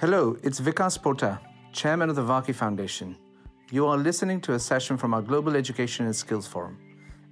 [0.00, 1.40] Hello, it's Vikas Pota,
[1.72, 3.16] Chairman of the Varkey Foundation.
[3.72, 6.78] You are listening to a session from our Global Education and Skills Forum,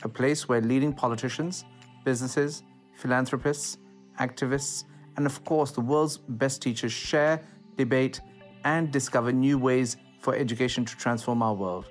[0.02, 1.64] a place where leading politicians,
[2.04, 2.64] businesses,
[2.96, 3.78] philanthropists,
[4.18, 4.82] activists,
[5.16, 7.40] and of course the world's best teachers share,
[7.76, 8.20] debate,
[8.64, 11.88] and discover new ways for education to transform our world.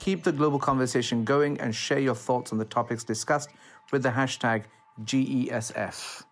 [0.00, 3.50] Keep the global conversation going and share your thoughts on the topics discussed
[3.92, 4.64] with the hashtag
[5.04, 6.24] GESF.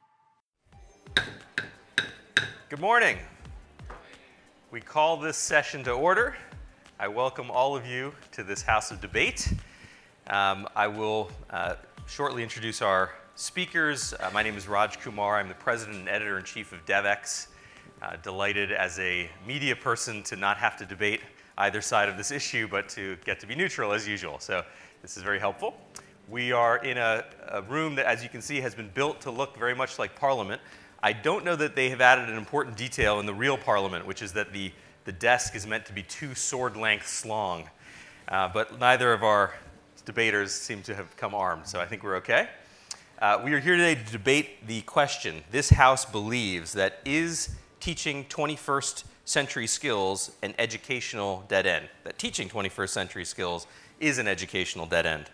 [2.68, 3.18] Good morning.
[4.76, 6.36] We call this session to order.
[7.00, 9.50] I welcome all of you to this House of Debate.
[10.26, 11.76] Um, I will uh,
[12.07, 14.12] shortly introduce our speakers.
[14.12, 15.39] Uh, my name is Raj Kumar.
[15.39, 17.46] I'm the president and editor in chief of Devex.
[18.03, 21.22] Uh, delighted as a media person to not have to debate
[21.56, 24.39] either side of this issue, but to get to be neutral as usual.
[24.39, 24.62] So
[25.00, 25.75] this is very helpful.
[26.29, 29.31] We are in a, a room that, as you can see, has been built to
[29.31, 30.61] look very much like Parliament.
[31.07, 34.23] I don't know that they have added an important detail in the real Parliament, which
[34.23, 34.73] is that the,
[35.05, 37.71] the desk is meant to be two sword lengths long.
[38.27, 39.55] Uh, but neither of our
[40.05, 42.48] debaters seem to have come armed, so I think we're okay.
[43.21, 48.25] Uh, we are here today to debate the question this House believes that is teaching
[48.25, 51.89] 21st century skills an educational dead end?
[52.03, 53.69] That teaching 21st century skills
[54.01, 55.31] is an educational dead end.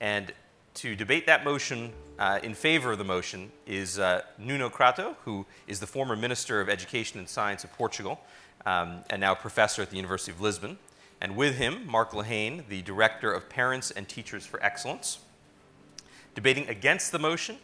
[0.00, 0.32] And
[0.74, 5.46] to debate that motion uh, in favor of the motion is uh, Nuno Crato, who
[5.66, 8.20] is the former Minister of Education and Science of Portugal
[8.66, 10.78] um, and now professor at the University of Lisbon.
[11.20, 15.18] And with him, Mark Lehain, the Director of Parents and Teachers for Excellence.
[16.34, 17.56] Debating against the motion,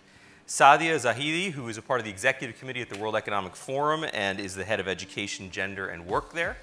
[0.46, 4.04] Saadia Zahidi, who is a part of the executive committee at the World Economic Forum
[4.12, 6.58] and is the head of education, gender, and work there,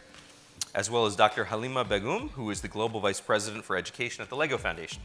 [0.76, 1.46] as well as Dr.
[1.46, 5.02] Halima Begum, who is the global vice president for education at the LEGO Foundation.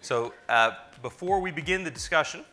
[0.00, 2.44] So uh, before we begin the discussion,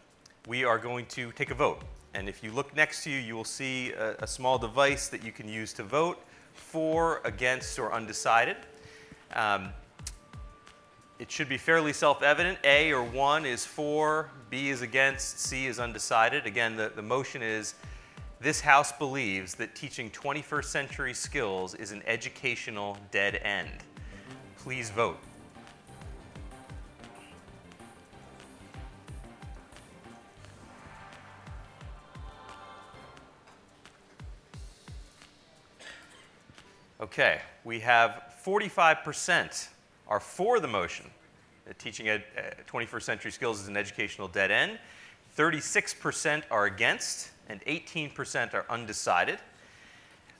[0.47, 1.81] we are going to take a vote.
[2.13, 5.23] And if you look next to you, you will see a, a small device that
[5.23, 6.19] you can use to vote
[6.53, 8.57] for, against, or undecided.
[9.33, 9.69] Um,
[11.19, 12.57] it should be fairly self-evident.
[12.63, 16.45] A or 1 is for, B is against, C is undecided.
[16.45, 17.75] Again, the, the motion is
[18.39, 23.69] this House believes that teaching 21st century skills is an educational dead end.
[24.57, 25.19] Please vote.
[37.01, 39.67] Okay, we have 45%
[40.07, 41.05] are for the motion
[41.67, 42.41] that teaching ed, uh,
[42.71, 44.79] 21st century skills is an educational dead end.
[45.37, 49.39] 36% are against, and 18% are undecided.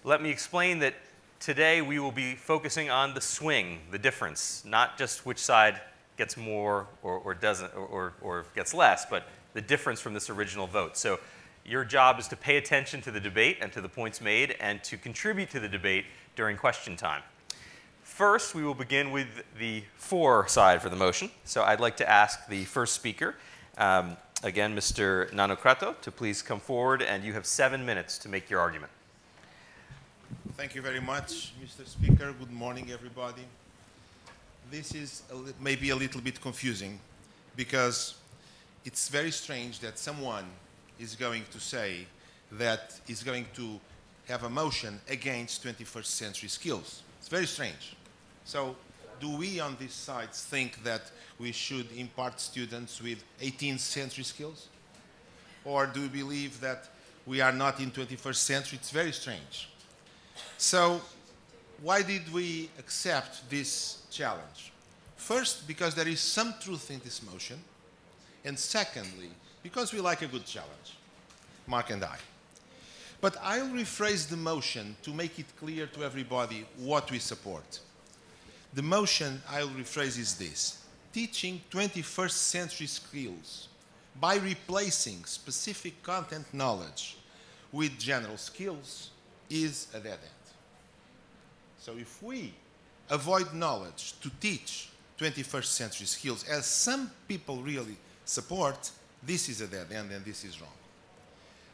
[0.05, 0.93] Let me explain that
[1.41, 5.81] today we will be focusing on the swing, the difference, not just which side
[6.16, 10.29] gets more or, or doesn't or, or, or gets less, but the difference from this
[10.29, 10.95] original vote.
[10.95, 11.19] So
[11.66, 14.81] your job is to pay attention to the debate and to the points made and
[14.83, 16.05] to contribute to the debate
[16.35, 17.22] during question time.
[18.03, 21.29] First, we will begin with the for side for the motion.
[21.44, 23.35] So I'd like to ask the first speaker,
[23.78, 25.31] um, again, Mr.
[25.34, 28.91] Nuno Crato, to please come forward, and you have seven minutes to make your argument.
[30.56, 31.85] Thank you very much, Mr.
[31.85, 32.34] Speaker.
[32.40, 33.44] Good morning, everybody.
[34.72, 37.00] This is a maybe a little bit confusing
[37.56, 38.16] because
[38.85, 40.46] it's very strange that someone
[41.00, 42.07] is going to say
[42.53, 43.79] that is going to
[44.27, 47.03] have a motion against 21st century skills.
[47.19, 47.95] It's very strange.
[48.43, 48.75] So
[49.19, 54.67] do we on this side think that we should impart students with 18th century skills?
[55.63, 56.89] Or do we believe that
[57.25, 58.77] we are not in 21st century?
[58.79, 59.69] It's very strange.
[60.57, 61.01] So
[61.81, 64.71] why did we accept this challenge?
[65.15, 67.59] First, because there is some truth in this motion.
[68.43, 69.29] And secondly,
[69.63, 70.97] because we like a good challenge,
[71.65, 72.17] Mark and I.
[73.25, 77.79] But I'll rephrase the motion to make it clear to everybody what we support.
[78.75, 83.69] The motion I'll rephrase is this teaching 21st century skills
[84.21, 87.17] by replacing specific content knowledge
[87.71, 89.09] with general skills
[89.49, 90.45] is a dead end.
[91.79, 92.53] So if we
[93.09, 98.91] avoid knowledge to teach 21st century skills, as some people really support,
[99.23, 100.84] this is a dead end and this is wrong.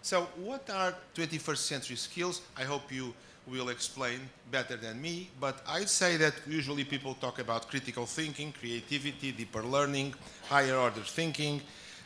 [0.01, 2.42] So what are 21st century skills?
[2.57, 3.13] I hope you
[3.48, 4.19] will explain
[4.51, 9.63] better than me, but I'd say that usually people talk about critical thinking, creativity, deeper
[9.63, 10.13] learning,
[10.48, 11.62] higher order thinking,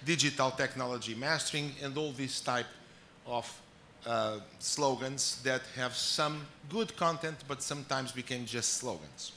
[0.06, 2.68] digital technology mastering, and all these type
[3.26, 3.62] of
[4.06, 9.32] uh, slogans that have some good content, but sometimes became just slogans.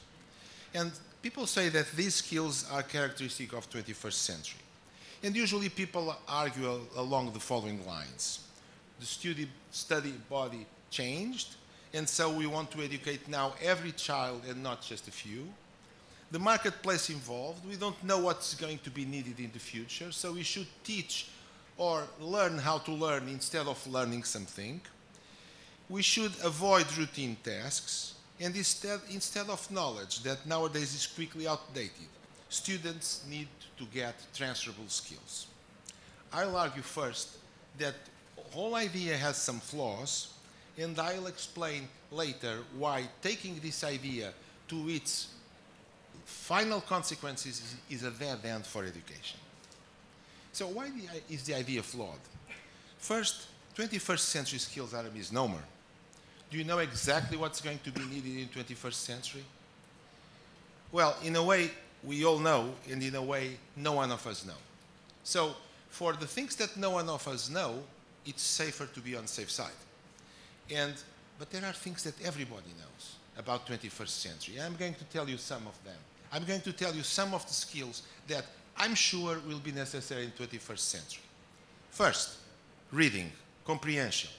[0.75, 4.61] And people say that these skills are characteristic of 21st century.
[5.22, 8.48] And usually people argue along the following lines.
[9.00, 11.55] The study, study body changed,
[11.95, 15.49] and so we want to educate now every child and not just a few.
[16.31, 20.33] The marketplace involved, we don't know what's going to be needed in the future, so
[20.33, 21.29] we should teach
[21.79, 24.81] or learn how to learn instead of learning something.
[25.89, 32.11] We should avoid routine tasks, and instead, instead of knowledge that nowadays is quickly outdated,
[32.50, 33.49] students need
[33.79, 35.47] to get transferable skills.
[36.33, 37.39] I'll argue first
[37.79, 37.95] that
[38.53, 40.33] whole idea has some flaws,
[40.77, 44.33] and I'll explain later why taking this idea
[44.69, 45.29] to its
[46.25, 49.39] final consequences is, is a dead end for education.
[50.53, 52.19] So why the, is the idea flawed?
[52.99, 53.47] First,
[53.77, 55.62] 21st century skills are a misnomer.
[56.50, 59.45] Do you know exactly what's going to be needed in 21st century?
[60.91, 61.71] Well, in a way,
[62.03, 64.61] we all know, and in a way, no one of us know.
[65.23, 65.55] So,
[65.91, 67.83] for the things that no one of us know,
[68.28, 69.80] it's safer to be on the safe side.
[70.70, 70.94] And,
[71.38, 74.60] but there are things that everybody knows about 21st century.
[74.60, 75.96] I'm going to tell you some of them.
[76.30, 78.44] I'm going to tell you some of the skills that
[78.76, 81.22] I'm sure will be necessary in 21st century.
[81.90, 82.36] First,
[82.92, 83.32] reading,
[83.64, 84.30] comprehension.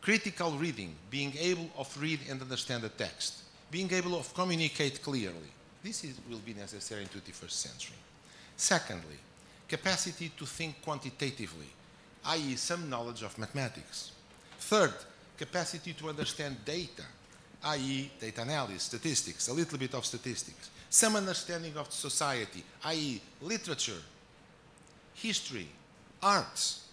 [0.00, 3.42] Critical reading, being able of read and understand the text.
[3.70, 5.52] Being able of communicate clearly.
[5.84, 7.96] This is, will be necessary in 21st century.
[8.56, 9.18] Secondly,
[9.68, 11.68] capacity to think quantitatively,
[12.26, 12.56] i.e.
[12.56, 14.12] some knowledge of mathematics.
[14.58, 14.94] Third,
[15.36, 17.04] capacity to understand data,
[17.64, 18.10] i.e.
[18.20, 20.70] data analysis, statistics, a little bit of statistics.
[20.90, 23.20] Some understanding of society, i.e.
[23.40, 24.02] literature,
[25.14, 25.68] history,
[26.22, 26.86] arts,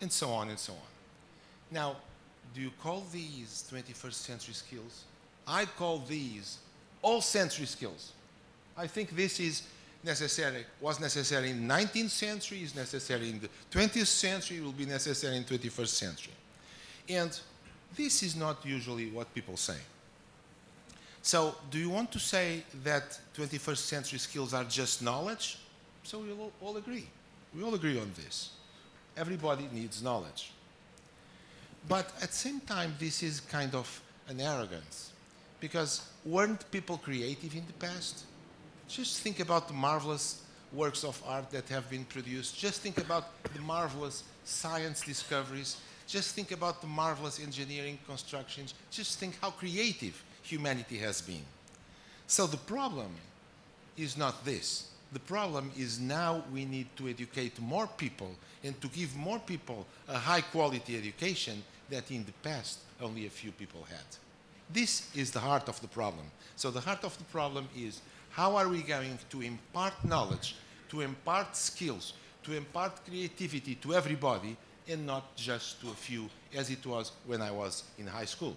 [0.00, 0.78] and so on and so on.
[1.70, 1.96] Now,
[2.54, 5.04] do you call these 21st century skills?
[5.46, 6.58] I call these
[7.00, 8.12] all century skills.
[8.76, 9.62] I think this is
[10.04, 15.36] necessary, was necessary in 19th century, is necessary in the 20th century, will be necessary
[15.36, 16.32] in 21st century.
[17.08, 17.38] And
[17.96, 19.78] this is not usually what people say.
[21.22, 25.58] So, do you want to say that 21st century skills are just knowledge?
[26.02, 27.06] So, we all, all agree.
[27.54, 28.50] We all agree on this.
[29.16, 30.52] Everybody needs knowledge.
[31.88, 35.12] But at the same time, this is kind of an arrogance.
[35.60, 38.24] Because weren't people creative in the past?
[38.92, 42.58] Just think about the marvelous works of art that have been produced.
[42.58, 43.24] Just think about
[43.54, 45.78] the marvelous science discoveries.
[46.06, 48.74] Just think about the marvelous engineering constructions.
[48.90, 51.40] Just think how creative humanity has been.
[52.26, 53.08] So the problem
[53.96, 54.90] is not this.
[55.14, 59.86] The problem is now we need to educate more people and to give more people
[60.06, 64.04] a high quality education that in the past only a few people had.
[64.70, 66.26] This is the heart of the problem.
[66.56, 68.02] So the heart of the problem is
[68.32, 70.56] how are we going to impart knowledge,
[70.88, 74.56] to impart skills, to impart creativity to everybody
[74.88, 78.56] and not just to a few as it was when I was in high school.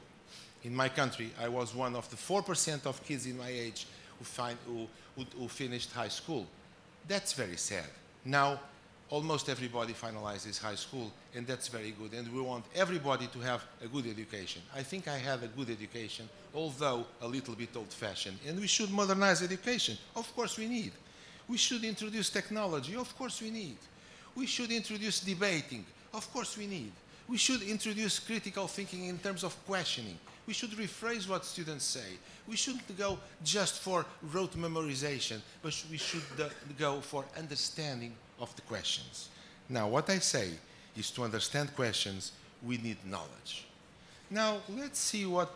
[0.63, 3.85] In my country, I was one of the 4% of kids in my age
[4.17, 6.47] who, find, who, who, who finished high school.
[7.07, 7.85] That's very sad.
[8.23, 8.59] Now,
[9.09, 12.13] almost everybody finalizes high school, and that's very good.
[12.13, 14.61] And we want everybody to have a good education.
[14.75, 18.39] I think I had a good education, although a little bit old fashioned.
[18.47, 19.97] And we should modernize education.
[20.15, 20.91] Of course, we need.
[21.47, 22.95] We should introduce technology.
[22.95, 23.77] Of course, we need.
[24.35, 25.85] We should introduce debating.
[26.13, 26.91] Of course, we need.
[27.27, 30.17] We should introduce critical thinking in terms of questioning.
[30.47, 32.17] We should rephrase what students say.
[32.47, 38.55] We shouldn't go just for rote memorization, but we should uh, go for understanding of
[38.55, 39.29] the questions.
[39.69, 40.49] Now, what I say
[40.95, 42.31] is to understand questions,
[42.65, 43.65] we need knowledge.
[44.29, 45.51] Now, let's see what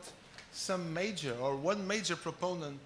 [0.52, 2.80] some major or one major proponent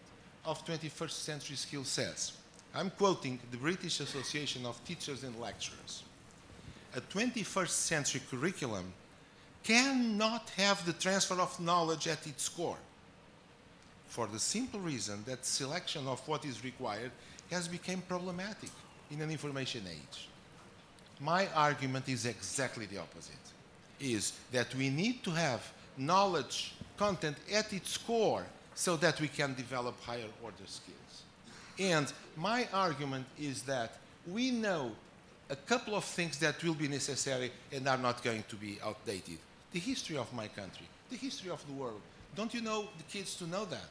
[0.45, 2.33] of 21st century skills says.
[2.75, 6.03] I'm quoting the British Association of Teachers and Lecturers.
[6.95, 8.93] A 21st century curriculum
[9.63, 12.77] cannot have the transfer of knowledge at its core
[14.13, 17.09] for the simple reason that selection of what is required
[17.49, 18.69] has become problematic
[19.13, 20.27] in an information age.
[21.19, 23.35] My argument is exactly the opposite.
[23.99, 29.53] Is that we need to have knowledge content at its core so that we can
[29.53, 31.23] develop higher order skills.
[31.79, 34.91] And my argument is that we know
[35.49, 39.37] a couple of things that will be necessary and are not going to be outdated
[39.71, 41.99] the history of my country, the history of the world.
[42.35, 43.89] Don't you know the kids to know that?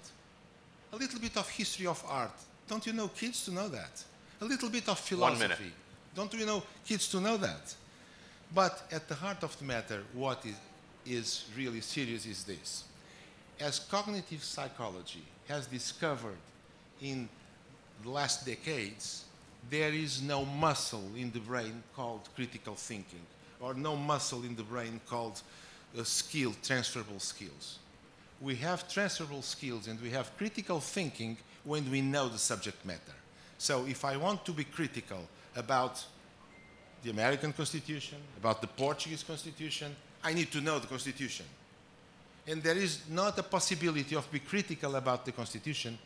[0.92, 2.38] A little bit of history of art.
[2.68, 4.04] Don't you know kids to know that?
[4.42, 5.70] A little bit of philosophy.
[6.16, 7.74] Don't you know kids to know that?
[8.52, 10.56] But at the heart of the matter, what is,
[11.06, 12.84] is really serious is this.
[13.60, 16.42] As cognitive psychology has discovered
[17.00, 17.28] in
[18.02, 19.26] the last decades,
[19.70, 23.24] there is no muscle in the brain called critical thinking,
[23.60, 25.40] or no muscle in the brain called
[25.96, 27.78] uh, skill, transferable skills.
[28.40, 33.14] We have transferable skills and we have critical thinking when we know the subject matter.
[33.62, 35.20] So if I want to be critical
[35.54, 36.04] about
[37.00, 41.46] the American Constitution, about the Portuguese Constitution, I need to know the Constitution.
[42.48, 45.96] And there is not a possibility of being critical about the Constitution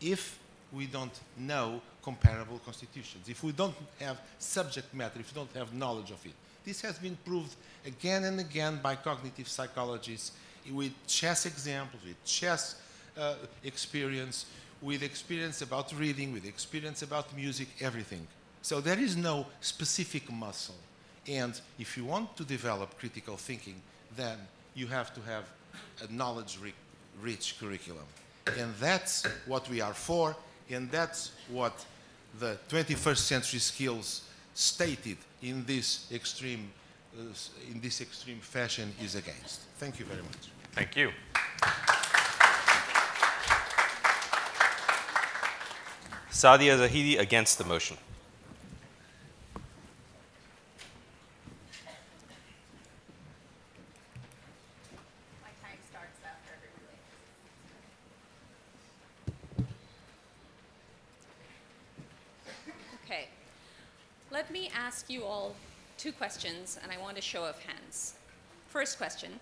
[0.00, 0.38] if
[0.72, 5.74] we don't know comparable constitutions, if we don't have subject matter, if we don't have
[5.74, 6.32] knowledge of it.
[6.64, 7.54] This has been proved
[7.84, 10.32] again and again by cognitive psychologists
[10.70, 12.76] with chess examples, with chess
[13.18, 14.46] uh, experience,
[14.82, 18.26] with experience about reading, with experience about music, everything.
[18.62, 20.74] So there is no specific muscle.
[21.28, 23.80] And if you want to develop critical thinking,
[24.16, 24.38] then
[24.74, 25.44] you have to have
[26.02, 26.58] a knowledge
[27.20, 28.04] rich curriculum.
[28.58, 30.36] And that's what we are for,
[30.68, 31.84] and that's what
[32.40, 34.22] the 21st century skills
[34.54, 36.70] stated in this extreme,
[37.16, 37.22] uh,
[37.70, 39.60] in this extreme fashion is against.
[39.78, 40.50] Thank you very much.
[40.72, 41.10] Thank you.
[46.32, 47.98] Saadia Zahidi against the motion.
[63.04, 63.28] Okay.
[64.30, 65.54] Let me ask you all
[65.98, 68.14] two questions, and I want a show of hands.
[68.68, 69.38] First question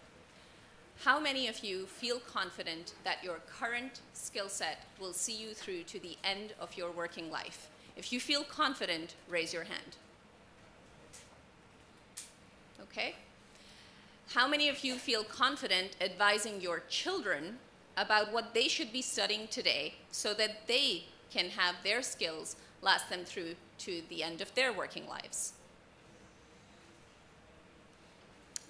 [1.05, 5.85] How many of you feel confident that your current skill set will see you through
[5.85, 7.69] to the end of your working life?
[7.97, 9.97] If you feel confident, raise your hand.
[12.83, 13.15] Okay?
[14.35, 17.59] How many of you feel confident advising your children
[17.97, 23.09] about what they should be studying today so that they can have their skills last
[23.09, 25.53] them through to the end of their working lives.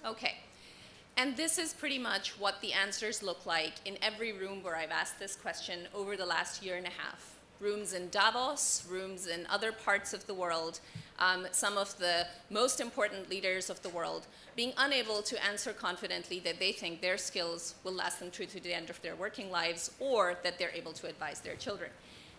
[0.05, 0.37] Okay,
[1.17, 4.91] and this is pretty much what the answers look like in every room where I've
[4.91, 7.35] asked this question over the last year and a half.
[7.59, 10.79] Rooms in Davos, rooms in other parts of the world,
[11.19, 14.25] um, some of the most important leaders of the world
[14.55, 18.59] being unable to answer confidently that they think their skills will last them through to
[18.59, 21.91] the end of their working lives or that they're able to advise their children.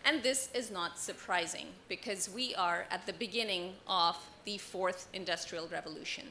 [0.05, 5.69] And this is not surprising because we are at the beginning of the fourth industrial
[5.69, 6.25] revolution.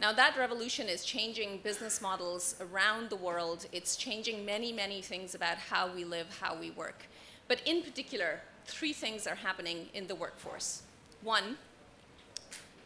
[0.00, 3.66] Now, that revolution is changing business models around the world.
[3.72, 7.06] It's changing many, many things about how we live, how we work.
[7.48, 10.82] But in particular, three things are happening in the workforce.
[11.22, 11.58] One,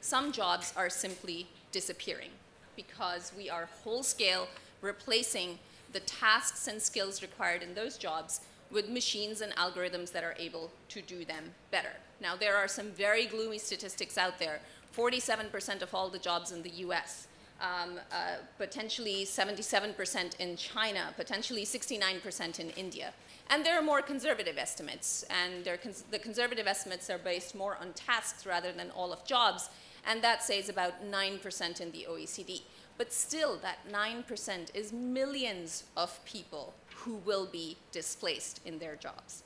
[0.00, 2.30] some jobs are simply disappearing
[2.76, 4.48] because we are whole scale
[4.80, 5.58] replacing
[5.92, 10.70] the tasks and skills required in those jobs with machines and algorithms that are able
[10.88, 11.92] to do them better.
[12.20, 14.60] Now, there are some very gloomy statistics out there
[14.98, 17.28] 47% of all the jobs in the US,
[17.60, 23.12] um, uh, potentially 77% in China, potentially 69% in India.
[23.48, 27.92] And there are more conservative estimates, and cons the conservative estimates are based more on
[27.92, 29.70] tasks rather than all of jobs,
[30.06, 32.62] and that says about 9% in the OECD.
[32.98, 39.44] But still, that 9% is millions of people who will be displaced in their jobs.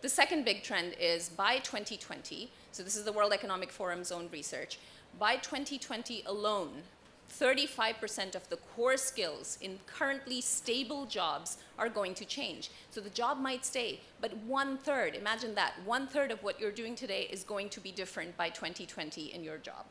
[0.00, 4.28] The second big trend is by 2020, so this is the World Economic Forum's own
[4.32, 4.78] research,
[5.18, 6.70] by 2020 alone,
[7.38, 12.70] 35% of the core skills in currently stable jobs are going to change.
[12.90, 16.70] So the job might stay, but one third, imagine that, one third of what you're
[16.70, 19.84] doing today is going to be different by 2020 in your job.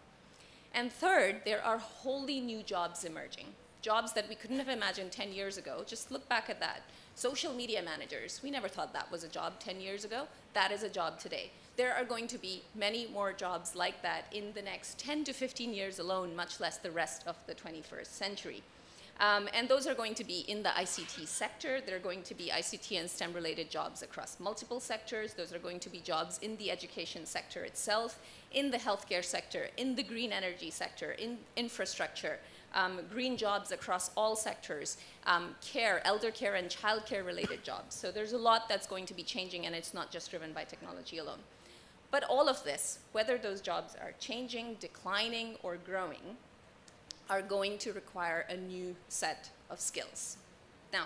[0.73, 3.47] And third, there are wholly new jobs emerging,
[3.81, 5.83] jobs that we couldn't have imagined 10 years ago.
[5.85, 6.81] Just look back at that.
[7.15, 10.27] Social media managers, we never thought that was a job 10 years ago.
[10.53, 11.51] That is a job today.
[11.77, 15.33] There are going to be many more jobs like that in the next 10 to
[15.33, 18.61] 15 years alone, much less the rest of the 21st century.
[19.19, 21.79] Um, and those are going to be in the ICT sector.
[21.79, 25.33] There are going to be ICT and STEM related jobs across multiple sectors.
[25.33, 28.19] Those are going to be jobs in the education sector itself,
[28.51, 32.39] in the healthcare sector, in the green energy sector, in infrastructure,
[32.73, 34.97] um, green jobs across all sectors,
[35.27, 37.95] um, care, elder care, and child care related jobs.
[37.95, 40.63] So there's a lot that's going to be changing, and it's not just driven by
[40.63, 41.39] technology alone.
[42.11, 46.37] But all of this, whether those jobs are changing, declining, or growing,
[47.29, 50.37] are going to require a new set of skills.
[50.91, 51.05] Now,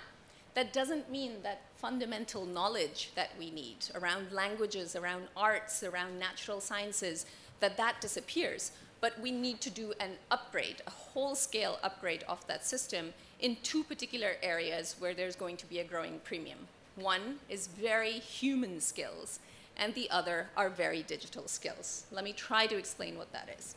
[0.56, 6.60] that doesn't mean that fundamental knowledge that we need around languages, around arts, around natural
[6.60, 7.26] sciences,
[7.60, 8.72] that that disappears
[9.06, 13.56] but we need to do an upgrade, a whole scale upgrade of that system in
[13.62, 16.58] two particular areas where there's going to be a growing premium.
[16.96, 19.40] One is very human skills,
[19.78, 22.06] and the other are very digital skills.
[22.12, 23.76] Let me try to explain what that is.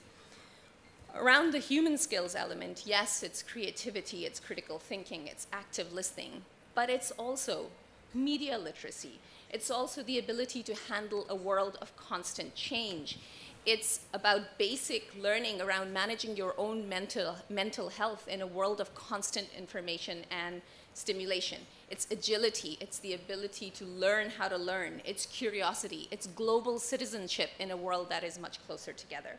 [1.14, 6.42] Around the human skills element, yes, it's creativity, it's critical thinking, it's active listening,
[6.74, 7.66] but it's also
[8.14, 9.18] media literacy.
[9.50, 13.18] It's also the ability to handle a world of constant change.
[13.66, 18.94] It's about basic learning around managing your own mental, mental health in a world of
[18.94, 20.62] constant information and
[20.98, 21.58] stimulation.
[21.90, 27.50] It's agility, it's the ability to learn how to learn, it's curiosity, it's global citizenship
[27.58, 29.36] in a world that is much closer together.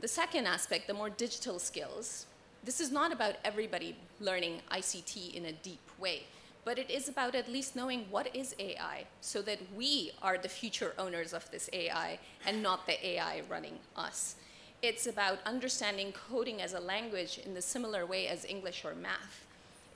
[0.00, 2.26] The second aspect, the more digital skills,
[2.64, 6.24] this is not about everybody learning ICT in a deep way,
[6.64, 10.48] but it is about at least knowing what is AI so that we are the
[10.48, 14.34] future owners of this AI and not the AI running us.
[14.82, 19.45] It's about understanding coding as a language in the similar way as English or math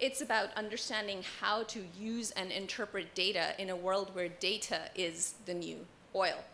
[0.01, 5.35] it's about understanding how to use and interpret data in a world where data is
[5.47, 6.45] the new oil.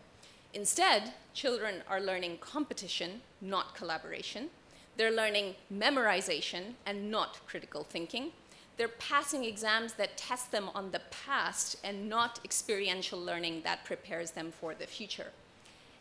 [0.53, 4.49] Instead, children are learning competition, not collaboration.
[4.97, 8.31] They're learning memorization and not critical thinking.
[8.77, 14.31] They're passing exams that test them on the past and not experiential learning that prepares
[14.31, 15.31] them for the future.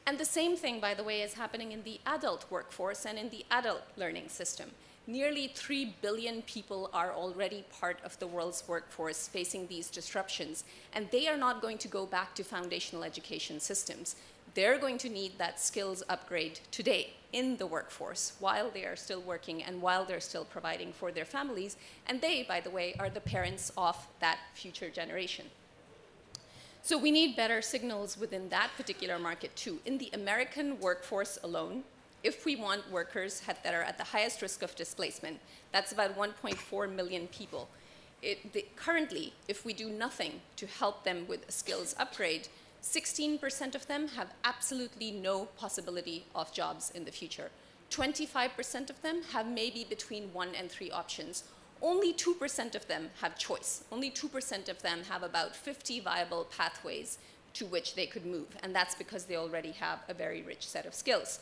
[0.06, 3.30] And the same thing, by the way, is happening in the adult workforce and in
[3.30, 4.70] the adult learning system.
[5.08, 11.08] Nearly 3 billion people are already part of the world's workforce facing these disruptions, and
[11.12, 14.16] they are not going to go back to foundational education systems.
[14.54, 19.20] They're going to need that skills upgrade today in the workforce while they are still
[19.20, 21.76] working and while they're still providing for their families.
[22.08, 25.46] And they, by the way, are the parents of that future generation.
[26.82, 29.78] So we need better signals within that particular market too.
[29.84, 31.84] In the American workforce alone,
[32.22, 35.38] if we want workers that are at the highest risk of displacement,
[35.72, 37.68] that's about 1.4 million people.
[38.22, 42.48] It, the, currently, if we do nothing to help them with a skills upgrade,
[42.82, 47.50] 16% of them have absolutely no possibility of jobs in the future.
[47.90, 51.44] 25% of them have maybe between one and three options.
[51.82, 53.84] Only 2% of them have choice.
[53.92, 57.18] Only 2% of them have about 50 viable pathways
[57.54, 60.86] to which they could move, and that's because they already have a very rich set
[60.86, 61.40] of skills.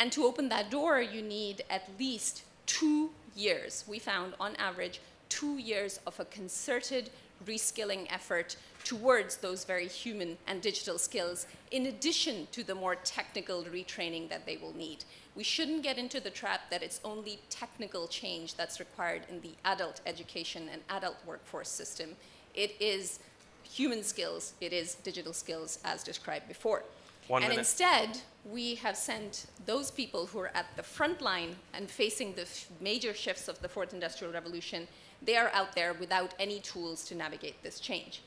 [0.00, 3.84] And to open that door, you need at least two years.
[3.86, 7.10] We found, on average, two years of a concerted
[7.46, 13.62] reskilling effort towards those very human and digital skills, in addition to the more technical
[13.64, 15.04] retraining that they will need.
[15.36, 19.52] We shouldn't get into the trap that it's only technical change that's required in the
[19.66, 22.16] adult education and adult workforce system.
[22.54, 23.20] It is
[23.62, 26.84] human skills, it is digital skills as described before.
[27.30, 27.60] One and minute.
[27.60, 32.44] instead, we have sent those people who are at the front line and facing the
[32.80, 34.88] major shifts of the fourth industrial revolution,
[35.22, 38.22] they are out there without any tools to navigate this change.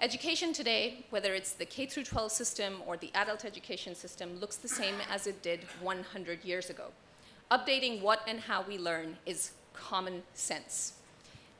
[0.00, 4.56] Education today, whether it's the K through 12 system or the adult education system, looks
[4.56, 6.86] the same as it did 100 years ago.
[7.52, 10.94] Updating what and how we learn is common sense.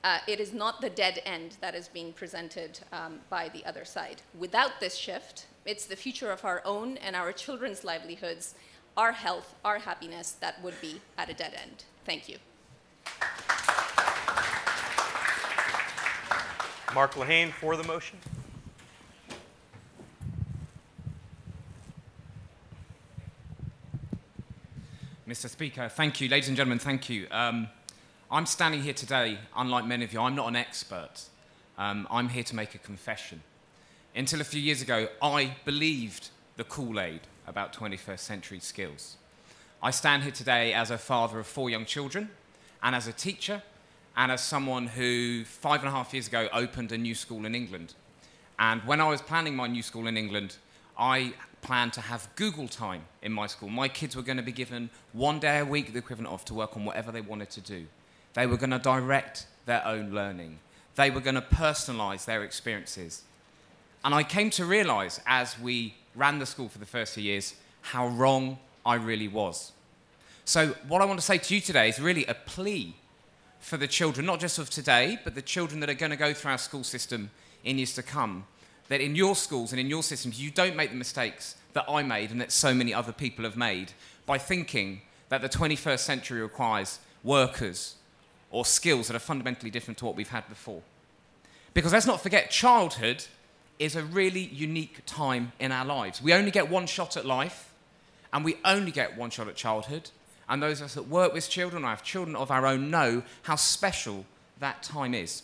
[0.02, 3.84] Uh, it is not the dead end that is being presented um, by the other
[3.84, 4.20] side.
[4.36, 8.54] Without this shift, it's the future of our own and our children's livelihoods,
[8.96, 11.84] our health, our happiness that would be at a dead end.
[12.04, 12.38] Thank you.
[16.94, 18.18] Mark Lehain for the motion.
[25.26, 25.48] Mr.
[25.48, 26.28] Speaker, thank you.
[26.28, 27.26] Ladies and gentlemen, thank you.
[27.30, 27.68] Um,
[28.30, 31.22] I'm standing here today, unlike many of you, I'm not an expert.
[31.78, 33.42] Um, I'm here to make a confession.
[34.14, 39.16] Until a few years ago, I believed the Kool Aid about 21st century skills.
[39.82, 42.28] I stand here today as a father of four young children,
[42.82, 43.62] and as a teacher,
[44.14, 47.54] and as someone who five and a half years ago opened a new school in
[47.54, 47.94] England.
[48.58, 50.56] And when I was planning my new school in England,
[50.98, 53.70] I planned to have Google time in my school.
[53.70, 56.54] My kids were going to be given one day a week, the equivalent of, to
[56.54, 57.86] work on whatever they wanted to do.
[58.34, 60.58] They were going to direct their own learning.
[60.96, 63.22] They were going to personalize their experiences.
[64.04, 67.54] And I came to realize as we ran the school for the first few years
[67.82, 69.72] how wrong I really was.
[70.44, 72.96] So, what I want to say to you today is really a plea
[73.60, 76.34] for the children, not just of today, but the children that are going to go
[76.34, 77.30] through our school system
[77.62, 78.44] in years to come.
[78.88, 82.02] That in your schools and in your systems, you don't make the mistakes that I
[82.02, 83.92] made and that so many other people have made
[84.26, 87.94] by thinking that the 21st century requires workers
[88.50, 90.82] or skills that are fundamentally different to what we've had before.
[91.72, 93.24] Because let's not forget, childhood
[93.82, 96.22] is a really unique time in our lives.
[96.22, 97.74] We only get one shot at life,
[98.32, 100.10] and we only get one shot at childhood.
[100.48, 103.24] And those of us that work with children or have children of our own know
[103.42, 104.24] how special
[104.60, 105.42] that time is.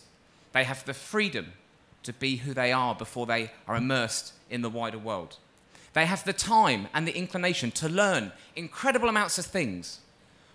[0.53, 1.53] They have the freedom
[2.03, 5.35] to be who they are before they are immersed in the wider world.
[5.93, 9.99] They have the time and the inclination to learn incredible amounts of things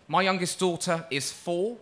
[0.07, 1.79] My youngest daughter is four.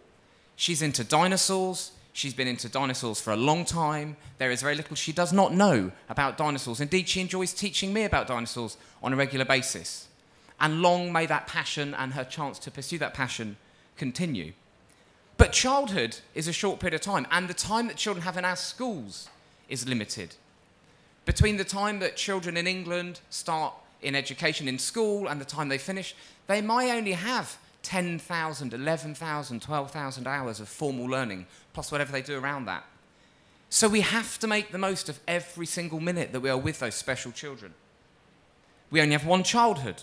[0.55, 1.93] She's into dinosaurs.
[2.13, 4.17] She's been into dinosaurs for a long time.
[4.39, 6.81] There is very little she does not know about dinosaurs.
[6.81, 10.09] Indeed, she enjoys teaching me about dinosaurs on a regular basis.
[10.61, 13.57] And long may that passion and her chance to pursue that passion
[13.97, 14.53] continue.
[15.39, 18.45] But childhood is a short period of time, and the time that children have in
[18.45, 19.29] our schools
[19.69, 20.37] is limited.
[21.25, 25.69] Between the time that children in England start in education in school and the time
[25.69, 26.15] they finish,
[26.47, 32.39] they might only have 10,000, 11,000, 12,000 hours of formal learning, plus whatever they do
[32.39, 32.85] around that.
[33.69, 36.79] So we have to make the most of every single minute that we are with
[36.79, 37.75] those special children.
[38.91, 40.03] We only have one childhood,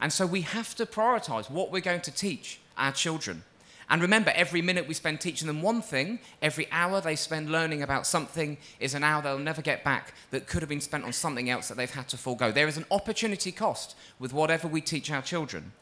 [0.00, 3.42] and so we have to prioritize what we're going to teach our children.
[3.88, 7.82] And remember, every minute we spend teaching them one thing, every hour they spend learning
[7.82, 11.12] about something is an hour they'll never get back that could have been spent on
[11.12, 12.50] something else that they've had to forego.
[12.50, 15.72] There is an opportunity cost with whatever we teach our children.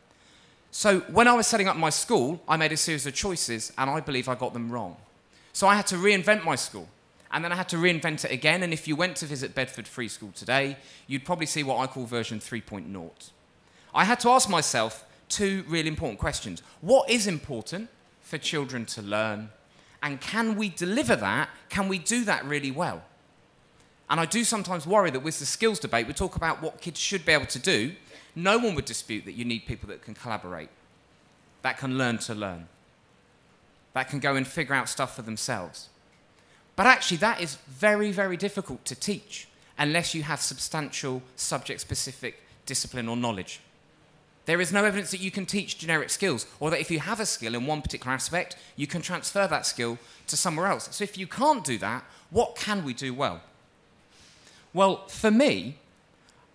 [0.76, 3.88] So when I was setting up my school, I made a series of choices, and
[3.88, 4.96] I believe I got them wrong.
[5.52, 6.88] So I had to reinvent my school.
[7.30, 8.64] And then I had to reinvent it again.
[8.64, 11.86] And if you went to visit Bedford Free School today, you'd probably see what I
[11.86, 13.10] call version 3.0.
[13.94, 16.60] I had to ask myself two really important questions.
[16.80, 17.88] What is important
[18.20, 19.50] for children to learn?
[20.02, 21.50] And can we deliver that?
[21.68, 23.04] Can we do that really well?
[24.10, 26.98] And I do sometimes worry that with the skills debate, we talk about what kids
[26.98, 27.92] should be able to do,
[28.34, 30.70] no one would dispute that you need people that can collaborate,
[31.62, 32.68] that can learn to learn,
[33.92, 35.88] that can go and figure out stuff for themselves.
[36.76, 42.40] But actually, that is very, very difficult to teach unless you have substantial subject specific
[42.66, 43.60] discipline or knowledge.
[44.46, 47.18] There is no evidence that you can teach generic skills, or that if you have
[47.18, 50.88] a skill in one particular aspect, you can transfer that skill to somewhere else.
[50.90, 53.40] So if you can't do that, what can we do well?
[54.74, 55.78] Well, for me,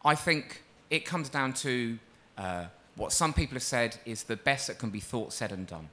[0.06, 2.00] I think it comes down to
[2.38, 5.68] uh, what some people have said is the best that can be thought, said, and
[5.68, 5.90] done.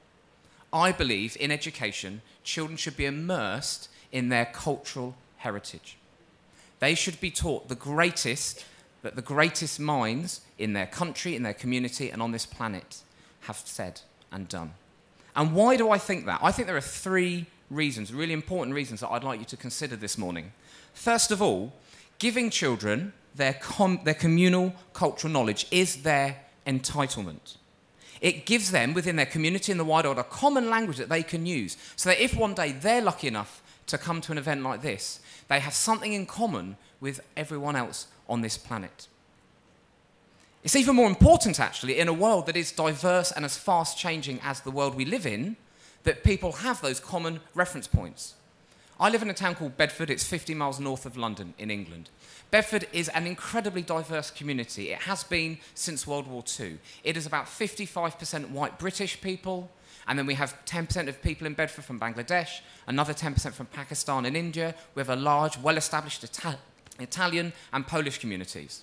[0.73, 5.97] I believe in education, children should be immersed in their cultural heritage.
[6.81, 8.65] They should be taught the greatest,
[9.03, 13.03] that the greatest minds in their country, in their community, and on this planet
[13.43, 14.01] have said
[14.33, 14.73] and done.
[15.35, 16.41] And why do I think that?
[16.43, 19.97] I think there are three reasons, really important reasons, that I'd like you to consider
[19.97, 20.53] this morning.
[20.95, 21.73] First of all,
[22.19, 27.57] giving children their, com- their communal cultural knowledge is their entitlement.
[28.21, 31.23] It gives them, within their community and the wider world, a common language that they
[31.23, 31.77] can use.
[31.97, 35.21] So that if one day they're lucky enough to come to an event like this,
[35.49, 39.07] they have something in common with everyone else on this planet.
[40.65, 44.41] It's even more important, actually, in a world that is diverse and as fast changing
[44.43, 45.57] as the world we live in,
[46.03, 48.35] that people have those common reference points.
[48.99, 50.09] I live in a town called Bedford.
[50.09, 52.09] It's 50 miles north of London in England.
[52.51, 54.91] Bedford is an incredibly diverse community.
[54.91, 56.79] It has been since World War II.
[57.05, 59.71] It is about 55% white British people,
[60.09, 64.25] and then we have 10% of people in Bedford from Bangladesh, another 10% from Pakistan
[64.25, 64.75] and India.
[64.95, 66.59] We have a large, well established Ita-
[66.99, 68.83] Italian and Polish communities.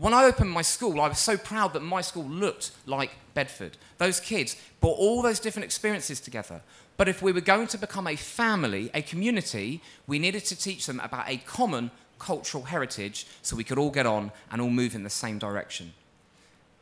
[0.00, 3.76] When I opened my school, I was so proud that my school looked like Bedford.
[3.98, 6.62] Those kids brought all those different experiences together.
[6.96, 10.86] But if we were going to become a family, a community, we needed to teach
[10.86, 14.94] them about a common cultural heritage so we could all get on and all move
[14.94, 15.92] in the same direction.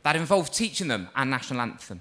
[0.03, 1.99] That involved teaching them our national anthem,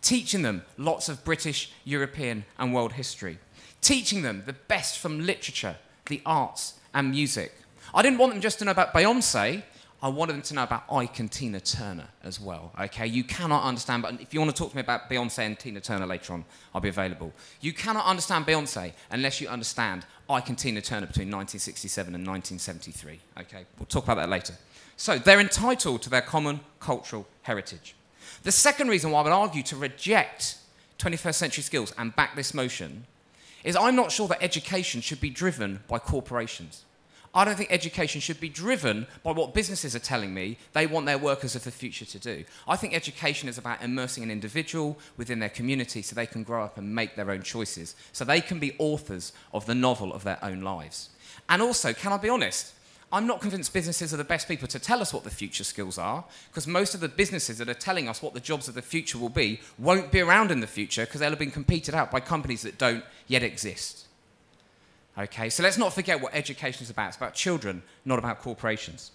[0.00, 3.38] teaching them lots of British, European, and world history,
[3.82, 7.52] teaching them the best from literature, the arts, and music.
[7.94, 9.62] I didn't want them just to know about Beyonce.
[10.06, 12.72] I wanted them to know about Ike and Tina Turner as well.
[12.80, 14.04] Okay, you cannot understand.
[14.04, 16.44] But if you want to talk to me about Beyonce and Tina Turner later on,
[16.72, 17.32] I'll be available.
[17.60, 23.18] You cannot understand Beyonce unless you understand Ike and Tina Turner between 1967 and 1973.
[23.40, 24.54] Okay, we'll talk about that later.
[24.96, 27.96] So they're entitled to their common cultural heritage.
[28.44, 30.58] The second reason why I would argue to reject
[30.98, 33.06] 21st century skills and back this motion
[33.64, 36.84] is I'm not sure that education should be driven by corporations.
[37.36, 41.04] I don't think education should be driven by what businesses are telling me they want
[41.04, 42.44] their workers of the future to do.
[42.66, 46.64] I think education is about immersing an individual within their community so they can grow
[46.64, 50.24] up and make their own choices, so they can be authors of the novel of
[50.24, 51.10] their own lives.
[51.50, 52.72] And also, can I be honest?
[53.12, 55.98] I'm not convinced businesses are the best people to tell us what the future skills
[55.98, 58.80] are, because most of the businesses that are telling us what the jobs of the
[58.80, 62.10] future will be won't be around in the future because they'll have been competed out
[62.10, 64.05] by companies that don't yet exist.
[65.18, 67.08] Okay, so let's not forget what education is about.
[67.08, 69.12] It's about children, not about corporations.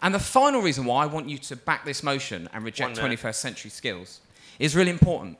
[0.00, 3.34] And the final reason why I want you to back this motion and reject 21st
[3.34, 4.20] century skills
[4.58, 5.38] is really important.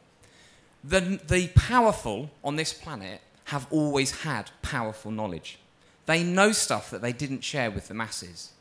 [0.83, 5.59] The, the powerful on this planet have always had powerful knowledge.
[6.07, 8.53] They know stuff that they didn't share with the masses.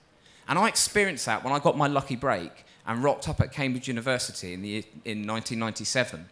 [0.47, 3.87] And I experienced that when I got my lucky break and rocked up at Cambridge
[3.87, 6.25] University in, the, in 1997.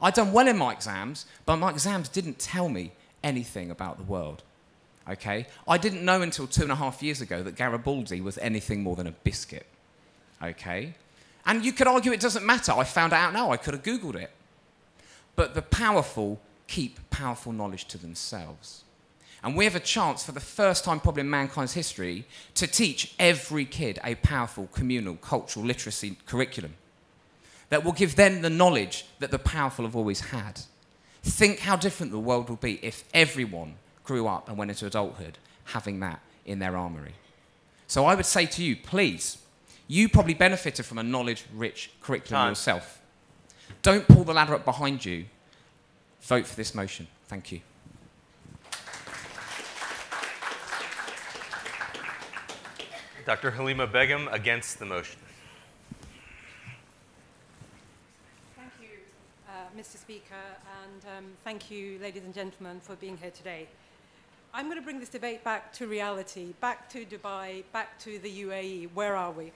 [0.00, 4.04] I'd done well in my exams, but my exams didn't tell me anything about the
[4.04, 4.42] world.
[5.08, 5.46] Okay?
[5.66, 8.96] I didn't know until two and a half years ago that Garibaldi was anything more
[8.96, 9.66] than a biscuit.
[10.42, 10.94] Okay?
[11.44, 12.72] And you could argue it doesn't matter.
[12.72, 14.30] I found out now, I could have Googled it.
[15.34, 18.84] But the powerful keep powerful knowledge to themselves.
[19.42, 23.14] And we have a chance for the first time, probably in mankind's history, to teach
[23.18, 26.74] every kid a powerful communal cultural literacy curriculum
[27.70, 30.60] that will give them the knowledge that the powerful have always had.
[31.22, 35.38] Think how different the world would be if everyone grew up and went into adulthood
[35.64, 37.14] having that in their armory.
[37.86, 39.38] So I would say to you, please,
[39.86, 42.50] you probably benefited from a knowledge rich curriculum Time.
[42.50, 43.00] yourself.
[43.82, 45.26] Don't pull the ladder up behind you.
[46.22, 47.06] Vote for this motion.
[47.28, 47.60] Thank you.
[53.24, 53.52] Dr.
[53.52, 55.18] Halima Begum against the motion.
[58.56, 58.88] Thank you,
[59.48, 59.96] uh, Mr.
[59.96, 60.34] Speaker,
[60.82, 63.66] and um, thank you, ladies and gentlemen, for being here today.
[64.52, 68.42] I'm going to bring this debate back to reality, back to Dubai, back to the
[68.42, 68.90] UAE.
[68.92, 69.50] Where are we?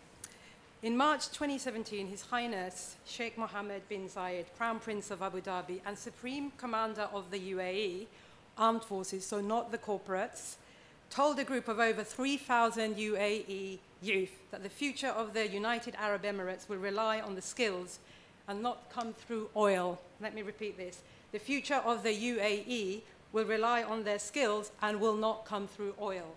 [0.83, 5.99] In March 2017, His Highness Sheikh Mohammed bin Zayed, Crown Prince of Abu Dhabi and
[5.99, 8.07] Supreme Commander of the UAE
[8.57, 10.57] Armed Forces, so not the corporates,
[11.11, 16.23] told a group of over 3,000 UAE youth that the future of the United Arab
[16.23, 17.99] Emirates will rely on the skills
[18.49, 20.01] and not come through oil.
[20.21, 21.03] Let me repeat this.
[21.33, 25.95] The future of the UAE will rely on their skills and will not come through
[26.01, 26.37] oil.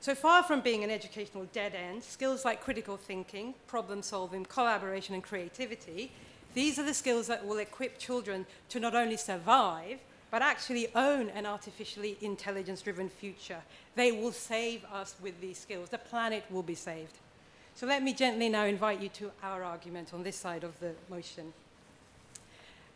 [0.00, 5.14] So far from being an educational dead end, skills like critical thinking, problem solving, collaboration,
[5.14, 6.10] and creativity,
[6.54, 10.00] these are the skills that will equip children to not only survive,
[10.30, 13.60] but actually own an artificially intelligence driven future.
[13.94, 15.90] They will save us with these skills.
[15.90, 17.18] The planet will be saved.
[17.74, 20.92] So let me gently now invite you to our argument on this side of the
[21.08, 21.52] motion.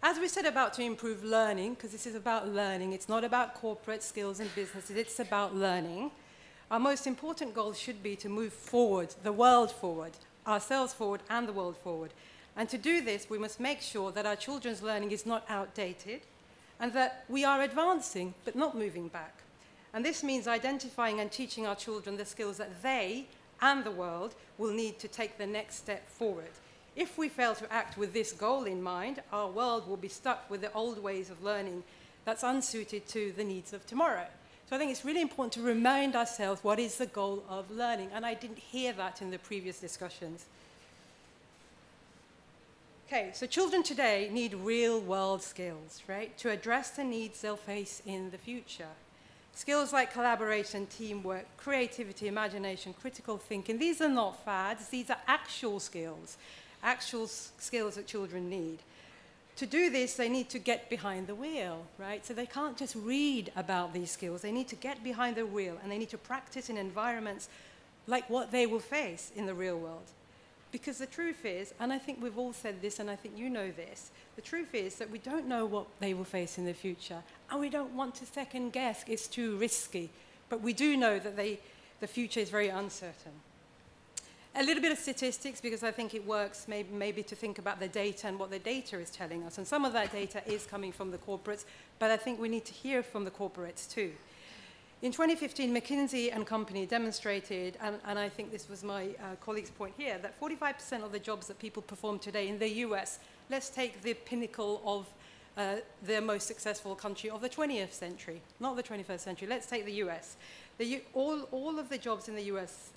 [0.03, 3.55] As we said about to improve learning, because this is about learning, it's not about
[3.55, 6.11] corporate skills and businesses, it's about learning.
[6.71, 10.13] Our most important goal should be to move forward, the world forward,
[10.47, 12.13] ourselves forward, and the world forward.
[12.57, 16.21] And to do this, we must make sure that our children's learning is not outdated
[16.79, 19.35] and that we are advancing but not moving back.
[19.93, 23.27] And this means identifying and teaching our children the skills that they
[23.61, 26.51] and the world will need to take the next step forward.
[26.95, 30.51] If we fail to act with this goal in mind, our world will be stuck
[30.51, 31.85] with the old ways of learning
[32.25, 34.27] that's unsuited to the needs of tomorrow.
[34.69, 38.11] So I think it's really important to remind ourselves what is the goal of learning.
[38.13, 40.47] And I didn't hear that in the previous discussions.
[43.07, 48.03] Okay, so children today need real world skills, right, to address the needs they'll face
[48.05, 48.89] in the future.
[49.57, 55.81] Skills like collaboration, teamwork, creativity, imagination, critical thinking, these are not fads, these are actual
[55.81, 56.37] skills,
[56.83, 58.81] actual skills that children need.
[59.57, 62.25] To do this, they need to get behind the wheel, right?
[62.25, 64.43] So they can't just read about these skills.
[64.43, 67.49] They need to get behind the wheel and they need to practice in environments
[68.07, 70.05] like what they will face in the real world.
[70.77, 73.49] Because the truth is, and I think we've all said this, and I think you
[73.49, 76.75] know this, the truth is that we don't know what they will face in the
[76.75, 80.11] future, and we don't want to second guess, it's too risky.
[80.51, 81.61] But we do know that they,
[82.01, 83.33] the future is very uncertain.
[84.55, 87.81] A little bit of statistics, because I think it works maybe, maybe to think about
[87.81, 89.57] the data and what the data is telling us.
[89.57, 91.65] And some of that data is coming from the corporates,
[91.99, 94.13] but I think we need to hear from the corporates too.
[95.07, 99.71] In 2015, McKinsey and Company demonstrated, and, and I think this was my uh, colleague's
[99.71, 103.71] point here, that 45% of the jobs that people perform today in the US, let's
[103.71, 105.07] take the pinnacle of
[105.57, 109.85] uh, the most successful country of the 20th century, not the 21st century, let's take
[109.85, 110.39] the US.
[110.79, 112.91] The all, all of the jobs in the US,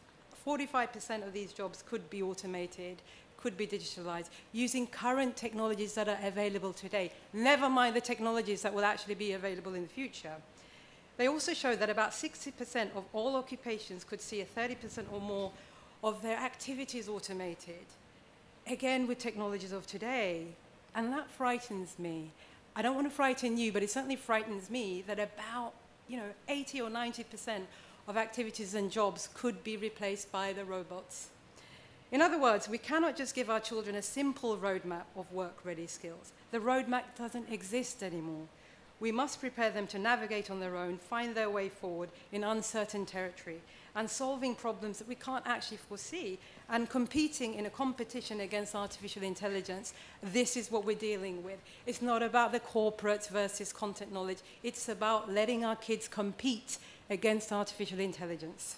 [0.47, 3.03] 45% of these jobs could be automated,
[3.37, 8.73] could be digitalized, using current technologies that are available today, never mind the technologies that
[8.73, 10.37] will actually be available in the future.
[11.19, 15.51] They also show that about 60% of all occupations could see a 30% or more
[16.01, 17.85] of their activities automated.
[18.65, 20.45] Again, with technologies of today.
[20.95, 22.31] And that frightens me.
[22.73, 25.73] I don't want to frighten you, but it certainly frightens me that about
[26.07, 27.63] you know, 80 or 90%
[28.07, 31.27] of activities and jobs could be replaced by the robots.
[32.13, 35.85] In other words, we cannot just give our children a simple roadmap of work ready
[35.85, 36.31] skills.
[36.51, 38.47] The roadmap doesn't exist anymore.
[38.99, 43.05] We must prepare them to navigate on their own, find their way forward in uncertain
[43.05, 43.61] territory,
[43.95, 46.37] and solving problems that we can't actually foresee,
[46.69, 49.93] and competing in a competition against artificial intelligence.
[50.21, 51.59] This is what we're dealing with.
[51.85, 56.77] It's not about the corporates versus content knowledge, it's about letting our kids compete
[57.09, 58.75] against artificial intelligence.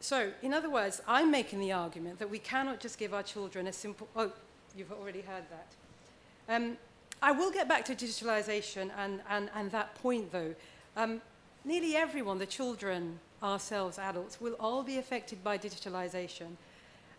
[0.00, 3.68] So, in other words, I'm making the argument that we cannot just give our children
[3.68, 4.08] a simple.
[4.16, 4.32] Oh,
[4.76, 6.54] you've already heard that.
[6.54, 6.76] Um,
[7.22, 10.56] I will get back to digitalization and, and, and that point, though.
[10.96, 11.22] Um,
[11.64, 16.56] nearly everyone, the children, ourselves, adults, will all be affected by digitalization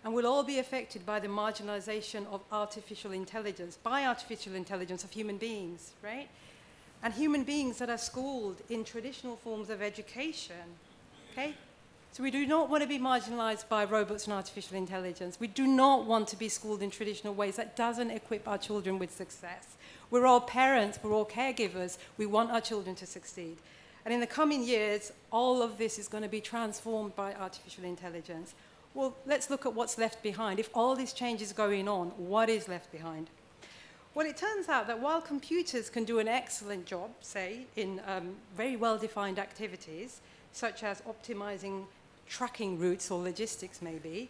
[0.04, 5.12] and will all be affected by the marginalization of artificial intelligence, by artificial intelligence of
[5.12, 6.28] human beings, right?
[7.02, 10.76] And human beings that are schooled in traditional forms of education,
[11.32, 11.54] okay?
[12.12, 15.40] So we do not want to be marginalized by robots and artificial intelligence.
[15.40, 17.56] We do not want to be schooled in traditional ways.
[17.56, 19.78] That doesn't equip our children with success.
[20.12, 21.98] We're all parents, we're all caregivers.
[22.18, 23.58] We want our children to succeed.
[24.06, 27.86] And in the coming years, all of this is going to be transformed by artificial
[27.86, 28.54] intelligence.
[28.94, 30.60] Well, let's look at what's left behind.
[30.60, 33.30] If all this change is going on, what is left behind?
[34.14, 38.36] Well, it turns out that while computers can do an excellent job, say, in um,
[38.56, 41.86] very well-defined activities, such as optimizing
[42.28, 44.30] tracking routes or logistics maybe,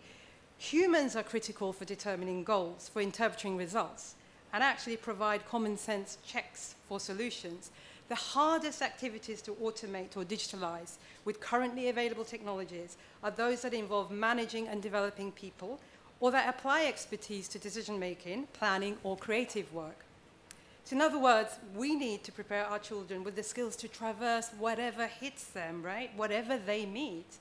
[0.58, 4.16] humans are critical for determining goals, for interpreting results.
[4.54, 7.72] And actually provide common sense checks for solutions.
[8.08, 14.12] The hardest activities to automate or digitalize with currently available technologies are those that involve
[14.12, 15.80] managing and developing people
[16.20, 20.06] or that apply expertise to decision making, planning, or creative work.
[20.86, 24.50] So, in other words, we need to prepare our children with the skills to traverse
[24.60, 26.12] whatever hits them, right?
[26.16, 27.38] Whatever they meet.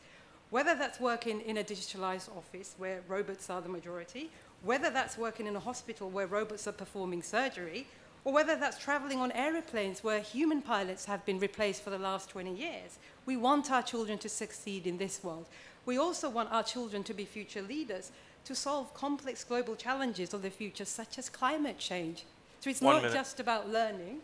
[0.51, 4.31] Whether that's working in a digitalized office where robots are the majority,
[4.63, 7.87] whether that's working in a hospital where robots are performing surgery,
[8.25, 12.29] or whether that's traveling on aeroplanes where human pilots have been replaced for the last
[12.31, 12.99] 20 years.
[13.27, 15.47] We want our children to succeed in this world.
[15.85, 18.13] We also want our children to be future leaders,
[18.45, 22.25] to solve complex global challenges of the future, such as climate change.
[22.61, 23.15] So it's One not minute.
[23.15, 24.21] just about learning.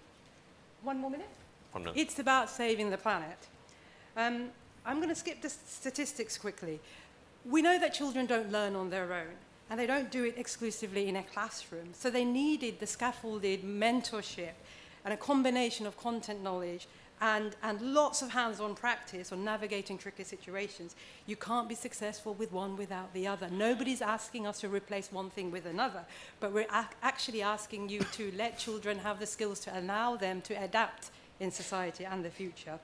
[0.82, 1.28] One more minute?
[1.72, 1.98] One minute.
[1.98, 3.48] It's about saving the planet.
[4.16, 4.50] Um,
[4.86, 6.78] I'm going to skip the statistics quickly.
[7.44, 9.34] We know that children don't learn on their own,
[9.70, 11.88] and they don't do it exclusively in a classroom.
[11.92, 14.54] So they needed the scaffolded mentorship
[15.04, 16.86] and a combination of content knowledge
[17.20, 20.94] and, and lots of hands-on practice on navigating tricky situations.
[21.26, 23.48] You can't be successful with one without the other.
[23.50, 26.04] Nobody's asking us to replace one thing with another,
[26.40, 30.40] but we're ac actually asking you to let children have the skills to allow them
[30.42, 32.78] to adapt in society and the future.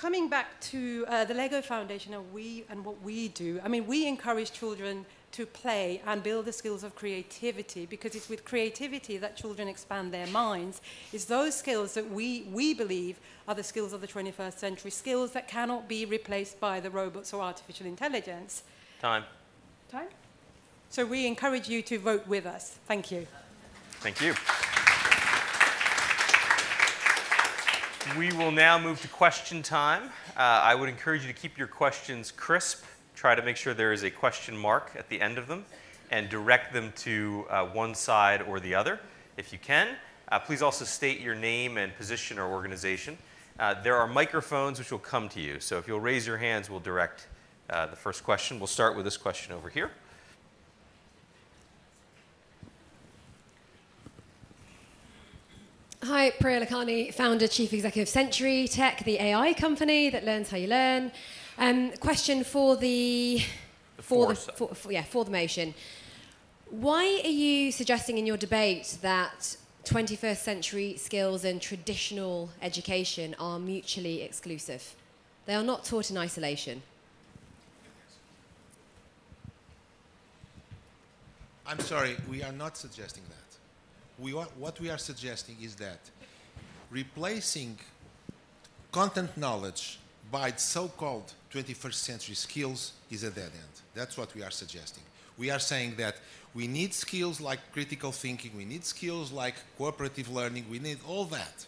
[0.00, 3.86] Coming back to uh, the Lego Foundation and we and what we do, I mean,
[3.86, 9.18] we encourage children to play and build the skills of creativity because it's with creativity
[9.18, 10.80] that children expand their minds.
[11.12, 15.32] It's those skills that we, we believe are the skills of the 21st century, skills
[15.32, 18.62] that cannot be replaced by the robots or artificial intelligence.
[19.02, 19.24] Time.
[19.90, 20.08] Time?
[20.88, 22.78] So we encourage you to vote with us.
[22.86, 23.26] Thank you.
[24.00, 24.34] Thank you.
[28.18, 30.04] We will now move to question time.
[30.34, 32.82] Uh, I would encourage you to keep your questions crisp.
[33.14, 35.66] Try to make sure there is a question mark at the end of them
[36.10, 39.00] and direct them to uh, one side or the other
[39.36, 39.96] if you can.
[40.32, 43.18] Uh, please also state your name and position or organization.
[43.58, 45.60] Uh, there are microphones which will come to you.
[45.60, 47.28] So if you'll raise your hands, we'll direct
[47.68, 48.58] uh, the first question.
[48.58, 49.90] We'll start with this question over here.
[56.02, 60.56] Hi, Priya Lakhani, founder, chief executive of Century Tech, the AI company that learns how
[60.56, 61.12] you learn.
[61.58, 63.42] Um, question for the,
[63.98, 65.74] The for the for, for- yeah for the motion.
[66.70, 73.58] Why are you suggesting in your debate that 21st century skills and traditional education are
[73.58, 74.94] mutually exclusive?
[75.44, 76.80] They are not taught in isolation.
[81.66, 83.49] I'm sorry, we are not suggesting that.
[84.20, 85.98] We are, what we are suggesting is that
[86.90, 87.78] replacing
[88.92, 89.98] content knowledge
[90.30, 93.74] by so-called 21st century skills is a dead end.
[93.94, 95.02] That's what we are suggesting.
[95.38, 96.16] We are saying that
[96.54, 101.24] we need skills like critical thinking, we need skills like cooperative learning, we need all
[101.26, 101.66] that.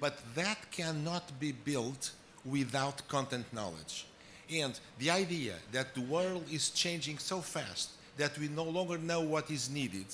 [0.00, 2.10] But that cannot be built
[2.44, 4.06] without content knowledge.
[4.52, 9.20] And the idea that the world is changing so fast that we no longer know
[9.20, 10.06] what is needed,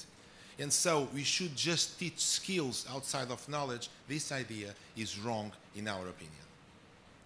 [0.58, 5.88] and so we should just teach skills outside of knowledge, this idea is wrong in
[5.88, 6.44] our opinion.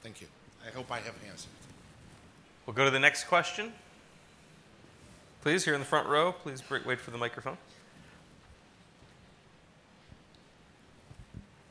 [0.02, 0.28] Thank you.
[0.66, 1.50] I hope I have answered.
[2.64, 3.72] We'll go to the next question.
[5.42, 7.56] Please, here in the front row, please wait for the microphone.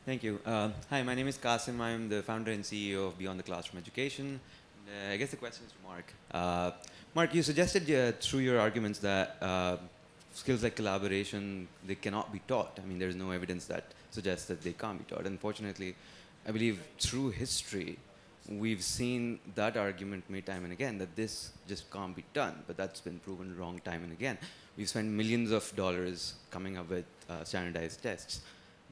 [0.06, 0.40] Thank you.
[0.46, 1.80] Uh, hi, my name is Kasim.
[1.80, 4.40] I'm the founder and CEO of Beyond the Classroom Education.
[4.86, 6.14] Uh, I guess the question is to Mark.
[6.30, 6.70] Uh,
[7.14, 9.78] Mark, you suggested uh, through your arguments that uh,
[10.36, 12.78] skills like collaboration they cannot be taught.
[12.82, 15.26] I mean, there's no evidence that suggests that they can't be taught.
[15.26, 15.96] Unfortunately,
[16.46, 17.98] I believe through history,
[18.48, 22.76] we've seen that argument made time and again that this just can't be done, but
[22.76, 24.36] that's been proven wrong time and again.
[24.76, 28.42] We've spent millions of dollars coming up with uh, standardized tests.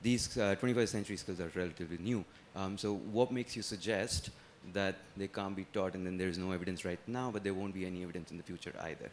[0.02, 2.24] These uh, 21st century skills are relatively new.
[2.56, 4.30] Um, so, what makes you suggest
[4.72, 7.74] that they can't be taught and then there's no evidence right now, but there won't
[7.74, 9.10] be any evidence in the future either?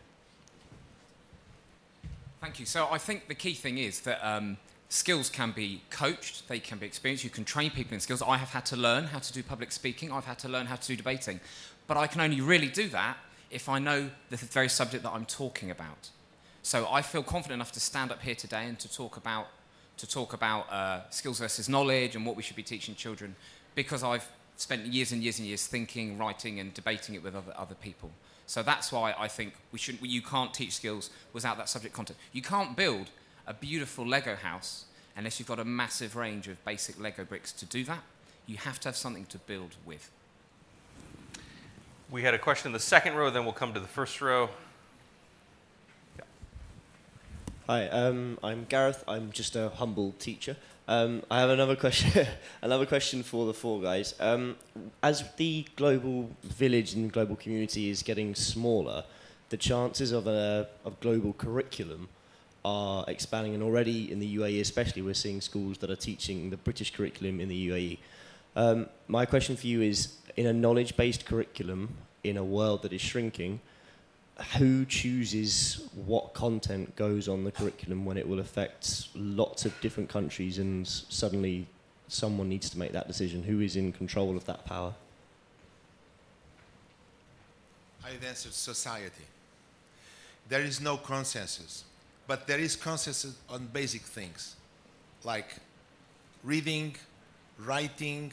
[2.42, 2.66] Thank you.
[2.66, 4.20] So, I think the key thing is that.
[4.28, 4.58] Um,
[4.92, 7.24] skills can be coached, they can be experienced.
[7.24, 8.22] You can train people in skills.
[8.22, 10.76] I have had to learn how to do public speaking, I've had to learn how
[10.76, 11.40] to do debating.
[11.88, 13.18] But I can only really do that
[13.50, 16.10] if I know the very subject that I'm talking about.
[16.62, 19.48] So I feel confident enough to stand up here today and to talk about,
[19.98, 23.36] to talk about uh, skills versus knowledge and what we should be teaching children
[23.76, 24.28] because I've
[24.58, 28.12] spent years and years and years thinking, writing, and debating it with other, other people.
[28.52, 32.20] So that's why I think we shouldn't, you can't teach skills without that subject content.
[32.34, 33.10] You can't build
[33.48, 37.66] a beautiful Lego house unless you've got a massive range of basic Lego bricks to
[37.66, 38.04] do that.
[38.48, 40.12] You have to have something to build with.
[42.10, 44.50] We had a question in the second row, then we'll come to the first row.
[46.18, 46.26] Yeah.
[47.68, 49.06] Hi, um, I'm Gareth.
[49.08, 50.58] I'm just a humble teacher.
[50.92, 52.28] Um, I have another question.
[52.62, 54.14] another question for the four guys.
[54.20, 54.58] Um,
[55.02, 59.06] as the global village and global community is getting smaller,
[59.48, 62.10] the chances of a of global curriculum
[62.66, 66.58] are expanding, and already in the UAE, especially, we're seeing schools that are teaching the
[66.58, 67.98] British curriculum in the UAE.
[68.58, 73.00] Um, my question for you is: in a knowledge-based curriculum in a world that is
[73.00, 73.62] shrinking,
[74.58, 80.10] who chooses what content goes on the curriculum when it will affect lots of different
[80.10, 81.68] countries, and suddenly
[82.08, 83.44] someone needs to make that decision?
[83.44, 84.94] Who is in control of that power?
[88.04, 89.26] I've answered society.
[90.50, 91.86] There is no consensus
[92.32, 94.56] but there is consensus on basic things
[95.26, 95.56] like
[96.46, 96.96] reading,
[97.60, 98.32] writing,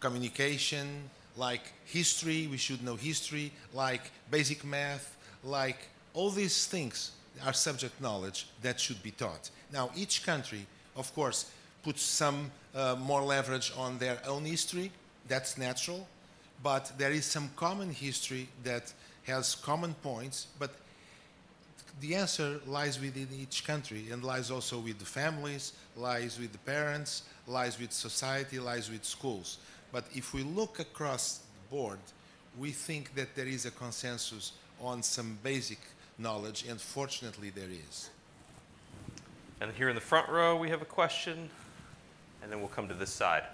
[0.00, 5.13] communication, like history, we should know history, like basic math,
[5.44, 7.12] like all these things
[7.44, 9.50] are subject knowledge that should be taught.
[9.72, 10.66] Now, each country,
[10.96, 11.50] of course,
[11.82, 14.90] puts some uh, more leverage on their own history,
[15.28, 16.06] that's natural,
[16.62, 18.92] but there is some common history that
[19.24, 20.70] has common points, but
[22.00, 26.58] the answer lies within each country and lies also with the families, lies with the
[26.58, 29.58] parents, lies with society, lies with schools.
[29.92, 31.98] But if we look across the board,
[32.58, 35.78] we think that there is a consensus on some basic
[36.18, 38.10] knowledge, and fortunately there is.
[39.60, 41.48] And here in the front row, we have a question,
[42.42, 43.44] and then we'll come to this side.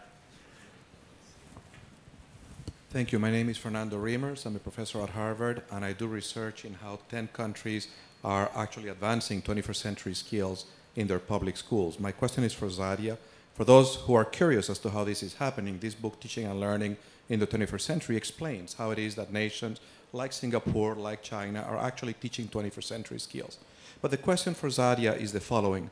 [2.91, 3.21] Thank you.
[3.21, 4.45] My name is Fernando Reimers.
[4.45, 7.87] I'm a professor at Harvard, and I do research in how 10 countries
[8.25, 10.67] are actually advancing 21st century skills
[10.97, 12.01] in their public schools.
[12.01, 13.17] My question is for Saadia.
[13.55, 16.59] For those who are curious as to how this is happening, this book, Teaching and
[16.59, 16.97] Learning
[17.29, 19.81] in the 21st Century, explains how it is that nations
[20.13, 23.59] like Singapore, like China, are actually teaching 21st century skills.
[24.01, 25.91] But the question for Saadia is the following.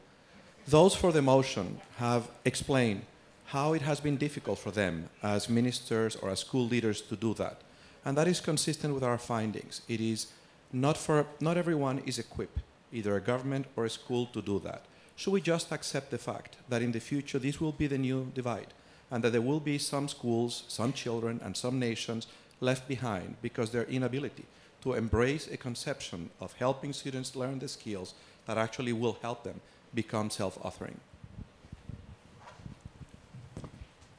[0.66, 3.02] Those for the motion have explained
[3.46, 7.32] how it has been difficult for them as ministers or as school leaders to do
[7.34, 7.62] that.
[8.04, 9.82] And that is consistent with our findings.
[9.88, 10.26] It is
[10.72, 12.60] not, for, not everyone is equipped,
[12.92, 14.82] either a government or a school, to do that.
[15.16, 18.30] Should we just accept the fact that in the future this will be the new
[18.34, 18.74] divide
[19.10, 22.26] and that there will be some schools, some children, and some nations
[22.60, 24.44] left behind because their inability
[24.82, 28.14] to embrace a conception of helping students learn the skills
[28.46, 29.60] that actually will help them
[29.94, 30.96] become self authoring?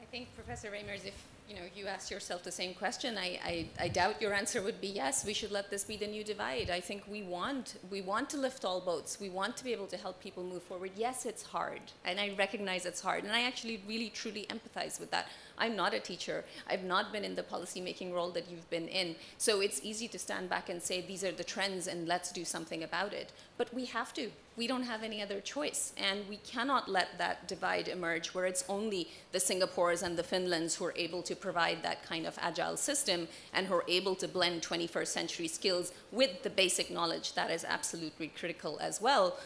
[0.01, 1.13] I think, Professor Reimers, if
[1.49, 3.17] you know, you ask yourself the same question.
[3.17, 5.25] I, I, I, doubt your answer would be yes.
[5.25, 6.69] We should let this be the new divide.
[6.69, 9.19] I think we want we want to lift all boats.
[9.19, 10.91] We want to be able to help people move forward.
[10.95, 15.09] Yes, it's hard, and I recognize it's hard, and I actually really truly empathize with
[15.09, 15.27] that.
[15.59, 16.45] I'm not a teacher.
[16.69, 19.15] I've not been in the policy making role that you've been in.
[19.37, 22.45] So it's easy to stand back and say these are the trends and let's do
[22.45, 23.31] something about it.
[23.57, 24.31] But we have to.
[24.55, 25.93] We don't have any other choice.
[25.97, 30.75] And we cannot let that divide emerge where it's only the Singapores and the Finlands
[30.75, 34.27] who are able to provide that kind of agile system and who are able to
[34.27, 39.37] blend 21st century skills with the basic knowledge that is absolutely critical as well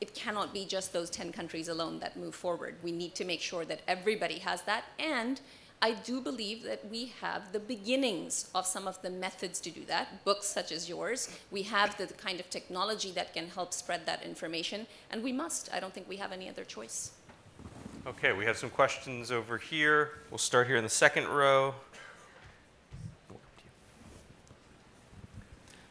[0.00, 2.76] it cannot be just those 10 countries alone that move forward.
[2.82, 4.84] We need to make sure that everybody has that.
[4.98, 5.40] And
[5.82, 9.84] I do believe that we have the beginnings of some of the methods to do
[9.84, 11.28] that, books such as yours.
[11.50, 15.68] We have the kind of technology that can help spread that information, and we must.
[15.74, 17.10] I don't think we have any other choice.
[18.06, 20.10] Okay, we have some questions over here.
[20.30, 21.74] We'll start here in the second row.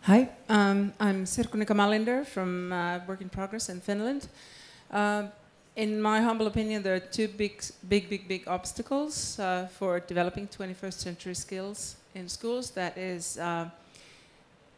[0.05, 4.27] Hi, um, I'm Sirkunika Malinder from uh, Work in Progress in Finland.
[4.91, 5.27] Uh,
[5.77, 10.45] in my humble opinion, there are two big, big, big, big obstacles uh, for developing
[10.49, 12.71] 21st century skills in schools.
[12.71, 13.69] That is uh,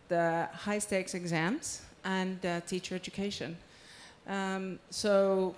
[0.09, 3.57] the high stakes exams and uh, teacher education.
[4.27, 5.55] Um, so,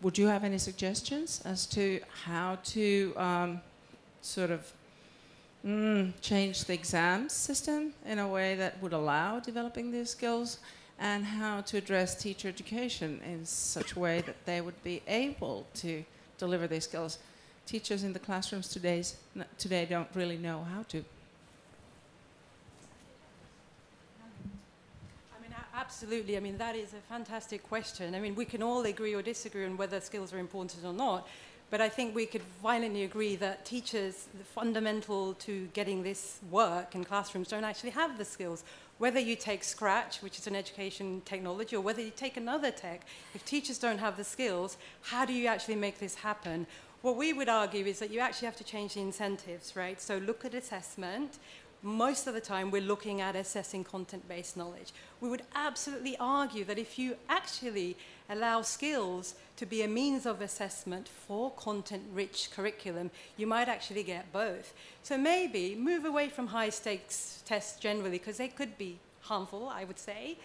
[0.00, 3.60] would you have any suggestions as to how to um,
[4.22, 4.72] sort of
[5.64, 10.58] mm, change the exam system in a way that would allow developing these skills?
[10.98, 15.64] and how to address teacher education in such a way that they would be able
[15.74, 16.04] to
[16.38, 17.18] deliver these skills.
[17.66, 19.16] Teachers in the classrooms today's,
[19.58, 21.04] today don't really know how to.
[25.36, 26.36] I mean, absolutely.
[26.36, 28.14] I mean, that is a fantastic question.
[28.14, 31.28] I mean, we can all agree or disagree on whether skills are important or not,
[31.70, 36.94] But I think we could violently agree that teachers, the fundamental to getting this work
[36.94, 38.64] in classrooms, don't actually have the skills.
[38.96, 43.02] Whether you take Scratch, which is an education technology, or whether you take another tech,
[43.34, 46.66] if teachers don't have the skills, how do you actually make this happen?
[47.02, 50.00] What we would argue is that you actually have to change the incentives, right?
[50.00, 51.38] So look at assessment,
[51.82, 54.92] Most of the time, we're looking at assessing content based knowledge.
[55.20, 57.96] We would absolutely argue that if you actually
[58.28, 64.02] allow skills to be a means of assessment for content rich curriculum, you might actually
[64.02, 64.74] get both.
[65.04, 69.84] So maybe move away from high stakes tests generally, because they could be harmful, I
[69.84, 70.36] would say,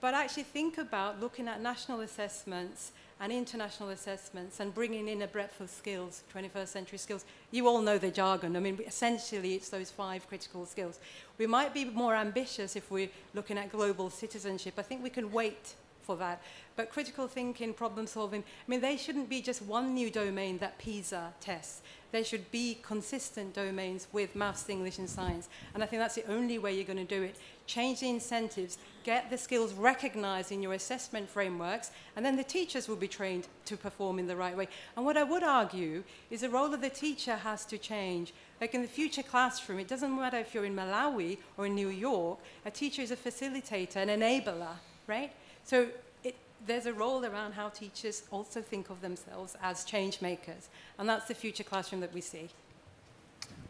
[0.00, 5.26] but actually think about looking at national assessments and international assessments and bringing in a
[5.26, 7.24] breadth of skills, 21st century skills.
[7.50, 8.56] You all know the jargon.
[8.56, 10.98] I mean, essentially, it's those five critical skills.
[11.38, 14.74] We might be more ambitious if we're looking at global citizenship.
[14.78, 15.74] I think we can wait
[16.04, 16.42] for that.
[16.76, 20.78] But critical thinking, problem solving, I mean, they shouldn't be just one new domain that
[20.78, 21.82] PISA tests.
[22.14, 25.48] There should be consistent domains with maths, English, and science.
[25.74, 27.36] And I think that's the only way you're going to do it.
[27.66, 32.88] Change the incentives, get the skills recognized in your assessment frameworks, and then the teachers
[32.88, 34.68] will be trained to perform in the right way.
[34.96, 38.32] And what I would argue is the role of the teacher has to change.
[38.60, 41.88] Like in the future classroom, it doesn't matter if you're in Malawi or in New
[41.88, 44.76] York, a teacher is a facilitator, an enabler,
[45.08, 45.32] right?
[45.64, 45.88] So
[46.22, 46.36] it,
[46.66, 50.68] there's a role around how teachers also think of themselves as change makers.
[50.98, 52.48] And that's the future classroom that we see.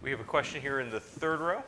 [0.03, 1.63] We have a question here in the third row.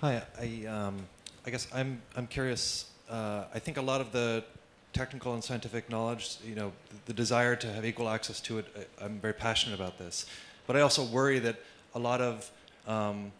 [0.00, 0.96] Hi, I, um,
[1.44, 2.90] I guess I'm, I'm curious.
[3.10, 4.44] Uh, I think a lot of the
[4.92, 8.88] technical and scientific knowledge, you know, the, the desire to have equal access to it,
[9.00, 10.26] I, am very passionate about this.
[10.66, 11.56] But I also worry that
[11.94, 12.50] a lot of
[12.86, 13.32] um,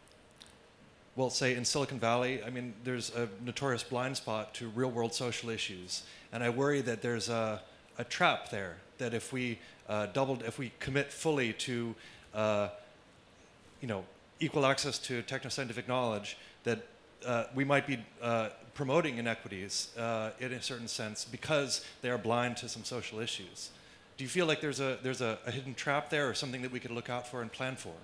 [1.18, 5.12] well, say in Silicon Valley, I mean, there's a notorious blind spot to real world
[5.12, 6.04] social issues.
[6.32, 7.60] And I worry that there's a,
[7.98, 9.58] a trap there, that if we
[9.88, 11.96] uh, doubled, if we commit fully to,
[12.34, 12.68] uh,
[13.80, 14.04] you know,
[14.38, 16.86] equal access to techno-scientific knowledge, that
[17.26, 22.18] uh, we might be uh, promoting inequities uh, in a certain sense because they are
[22.18, 23.70] blind to some social issues.
[24.18, 26.70] Do you feel like there's a, there's a, a hidden trap there or something that
[26.70, 27.94] we could look out for and plan for?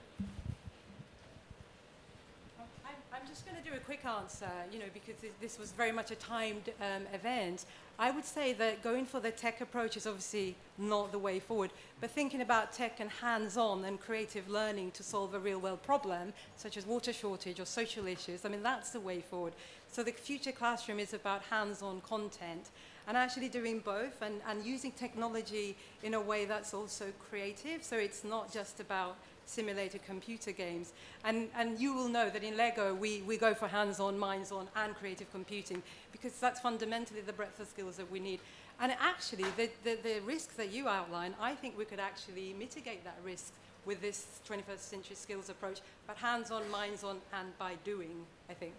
[4.05, 7.65] quick answer, you know, because this was very much a timed um, event,
[7.99, 11.71] I would say that going for the tech approach is obviously not the way forward.
[12.01, 16.77] But thinking about tech and hands-on and creative learning to solve a real-world problem, such
[16.77, 19.53] as water shortage or social issues, I mean, that's the way forward.
[19.91, 22.71] So the future classroom is about hands-on content
[23.07, 27.83] and actually doing both and, and using technology in a way that's also creative.
[27.83, 29.17] So it's not just about
[29.47, 30.93] simulated computer games.
[31.25, 34.95] And, and you will know that in LEGO, we, we go for hands-on, minds-on, and
[34.95, 35.83] creative computing,
[36.13, 38.41] because that's fundamentally the breadth of skills that we need.
[38.81, 43.05] And actually, the, the, the risk that you outline, I think we could actually mitigate
[43.05, 43.53] that risk
[43.87, 48.75] with this 21st century skills approach, but hands-on, minds-on, and by doing, I think.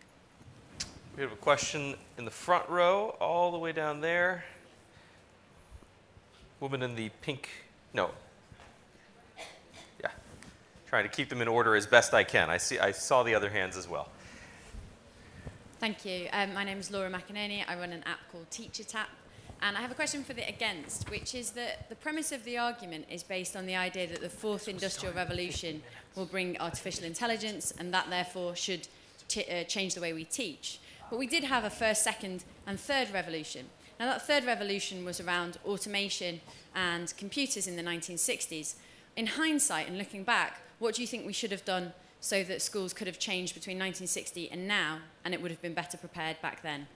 [1.15, 4.43] We have a question in the front row, all the way down there.
[6.59, 7.49] Woman in the pink,
[7.93, 8.09] no,
[10.95, 12.49] trying to keep them in order as best I can.
[12.49, 14.07] I, see, I saw the other hands as well.
[15.81, 16.29] Thank you.
[16.31, 17.65] Um, my name is Laura McInerney.
[17.67, 19.07] I run an app called TeacherTapp.
[19.61, 22.57] And I have a question for the against, which is that the premise of the
[22.57, 25.83] argument is based on the idea that the fourth industrial revolution
[26.15, 28.87] will bring artificial intelligence and that therefore should
[29.35, 30.79] uh, change the way we teach.
[31.09, 33.65] But we did have a first, second, and third revolution.
[33.99, 36.39] Now, that third revolution was around automation
[36.73, 38.75] and computers in the 1960s.
[39.17, 42.61] In hindsight and looking back, what do you think we should have done so that
[42.61, 46.41] schools could have changed between 1960 and now, and it would have been better prepared
[46.41, 46.87] back then?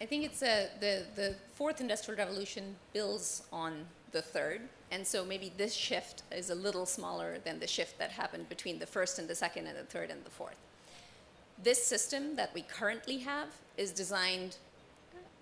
[0.00, 4.62] I think it's a, the, the fourth industrial revolution builds on the third.
[4.90, 8.78] And so maybe this shift is a little smaller than the shift that happened between
[8.78, 10.56] the first and the second and the third and the fourth.
[11.62, 14.56] This system that we currently have is designed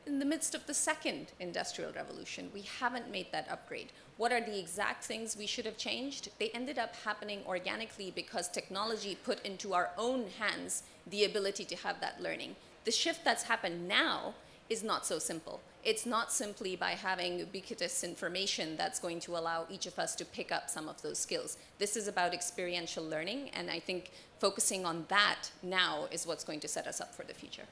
[0.08, 2.50] in the midst of the second industrial revolution.
[2.54, 3.92] We haven't made that upgrade.
[4.16, 6.30] What are the exact things we should have changed?
[6.38, 11.76] They ended up happening organically because technology put into our own hands the ability to
[11.76, 12.56] have that learning.
[12.84, 14.34] The shift that's happened now
[14.70, 15.60] is not so simple.
[15.84, 20.24] It's not simply by having ubiquitous information that's going to allow each of us to
[20.24, 21.58] pick up some of those skills.
[21.78, 26.60] This is about experiential learning, and I think focusing on that now is what's going
[26.60, 27.66] to set us up for the future.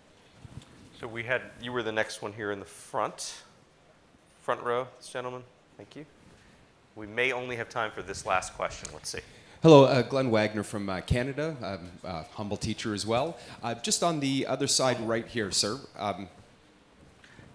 [1.00, 3.34] So we had, you were the next one here in the front,
[4.40, 5.42] front row, this gentleman.
[5.76, 6.06] Thank you.
[6.94, 8.88] We may only have time for this last question.
[8.94, 9.18] Let's see.
[9.62, 11.54] Hello, uh, Glenn Wagner from uh, Canada.
[11.62, 13.36] I'm a humble teacher as well.
[13.62, 15.78] Uh, just on the other side right here, sir.
[15.98, 16.30] Um,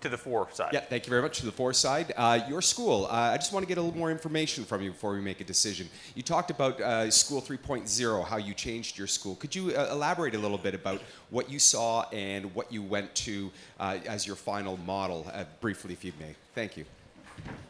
[0.02, 0.72] to the four side.
[0.74, 1.40] Yeah, thank you very much.
[1.40, 2.14] To the four side.
[2.16, 4.92] Uh, your school, uh, I just want to get a little more information from you
[4.92, 5.90] before we make a decision.
[6.16, 9.36] You talked about uh, School 3.0, how you changed your school.
[9.36, 13.14] Could you uh, elaborate a little bit about what you saw and what you went
[13.16, 16.36] to uh, as your final model, uh, briefly, if you may?
[16.56, 16.86] Thank you.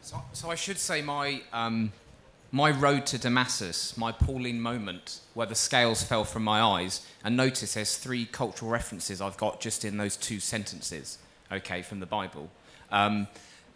[0.00, 1.92] So, so I should say my, um,
[2.50, 7.36] my road to Damascus, my Pauline moment where the scales fell from my eyes, and
[7.36, 11.18] notice there's three cultural references I've got just in those two sentences
[11.52, 12.50] okay, from the Bible.
[12.90, 13.28] Um,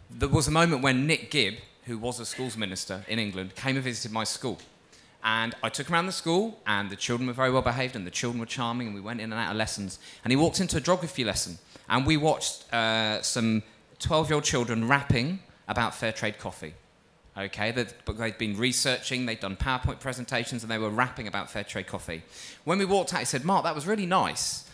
[0.09, 1.55] there was a moment when Nick Gibb,
[1.85, 4.57] who was a schools minister in England, came and visited my school.
[5.23, 8.05] And I took him around the school, and the children were very well behaved, and
[8.05, 9.99] the children were charming, and we went in and out of lessons.
[10.23, 11.57] And he walked into a geography lesson,
[11.89, 13.63] and we watched uh, some
[13.99, 16.73] 12 year old children rapping about fair trade coffee.
[17.37, 21.63] Okay, they'd, they'd been researching, they'd done PowerPoint presentations, and they were rapping about fair
[21.63, 22.23] trade coffee.
[22.63, 24.66] When we walked out, he said, Mark, that was really nice.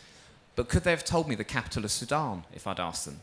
[0.55, 3.19] But could they have told me the capital of Sudan if I'd asked them?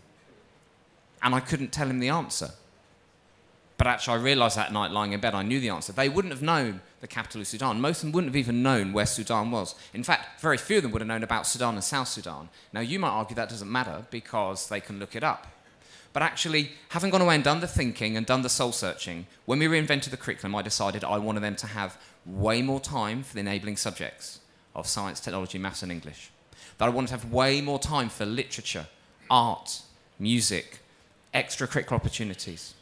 [1.22, 2.50] And I couldn't tell him the answer.
[3.76, 5.92] But actually, I realised that night lying in bed, I knew the answer.
[5.92, 7.80] They wouldn't have known the capital of Sudan.
[7.80, 9.74] Most of them wouldn't have even known where Sudan was.
[9.94, 12.50] In fact, very few of them would have known about Sudan and South Sudan.
[12.72, 15.46] Now, you might argue that doesn't matter because they can look it up.
[16.12, 19.60] But actually, having gone away and done the thinking and done the soul searching, when
[19.60, 23.34] we reinvented the curriculum, I decided I wanted them to have way more time for
[23.34, 24.40] the enabling subjects
[24.74, 26.30] of science, technology, maths, and English
[26.80, 28.86] that I wanted to have way more time for literature,
[29.28, 29.82] art,
[30.18, 30.78] music,
[31.34, 32.72] extracurricular opportunities.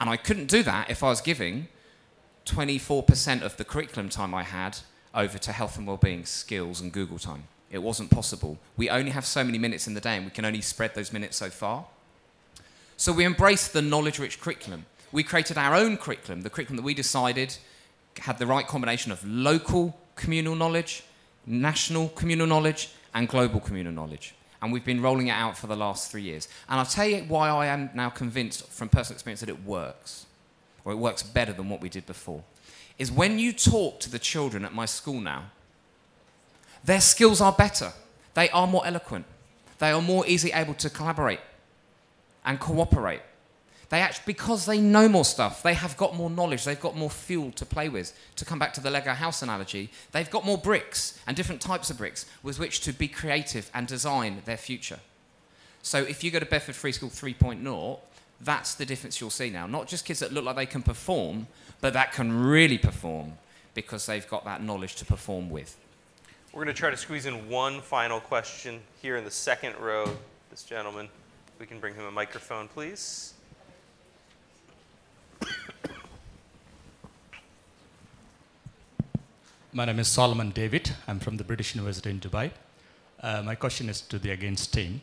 [0.00, 1.68] And I couldn't do that if I was giving
[2.46, 4.78] 24% of the curriculum time I had
[5.14, 7.44] over to health and well-being, skills, and Google time.
[7.70, 8.58] It wasn't possible.
[8.76, 11.12] We only have so many minutes in the day, and we can only spread those
[11.12, 11.84] minutes so far.
[12.96, 14.86] So we embraced the knowledge-rich curriculum.
[15.12, 17.56] We created our own curriculum, the curriculum that we decided
[18.18, 21.04] had the right combination of local communal knowledge
[21.46, 24.34] national communal knowledge and global communal knowledge.
[24.62, 26.48] And we've been rolling it out for the last three years.
[26.68, 30.26] And I'll tell you why I am now convinced from personal experience that it works,
[30.84, 32.42] or it works better than what we did before.
[32.98, 35.50] Is when you talk to the children at my school now,
[36.84, 37.92] their skills are better.
[38.34, 39.26] They are more eloquent.
[39.78, 41.40] They are more easily able to collaborate
[42.44, 43.20] and cooperate.
[43.90, 47.10] They actually, because they know more stuff, they have got more knowledge, they've got more
[47.10, 48.18] fuel to play with.
[48.36, 51.90] To come back to the Lego house analogy, they've got more bricks and different types
[51.90, 55.00] of bricks with which to be creative and design their future.
[55.82, 57.98] So if you go to Bedford Free School 3.0,
[58.40, 59.66] that's the difference you'll see now.
[59.66, 61.46] Not just kids that look like they can perform,
[61.80, 63.34] but that can really perform
[63.74, 65.76] because they've got that knowledge to perform with.
[66.52, 70.08] We're going to try to squeeze in one final question here in the second row.
[70.50, 71.08] This gentleman,
[71.58, 73.33] we can bring him a microphone, please.
[79.76, 80.92] My name is Solomon David.
[81.08, 82.52] I'm from the British University in Dubai.
[83.20, 85.00] Uh, my question is to the Against team.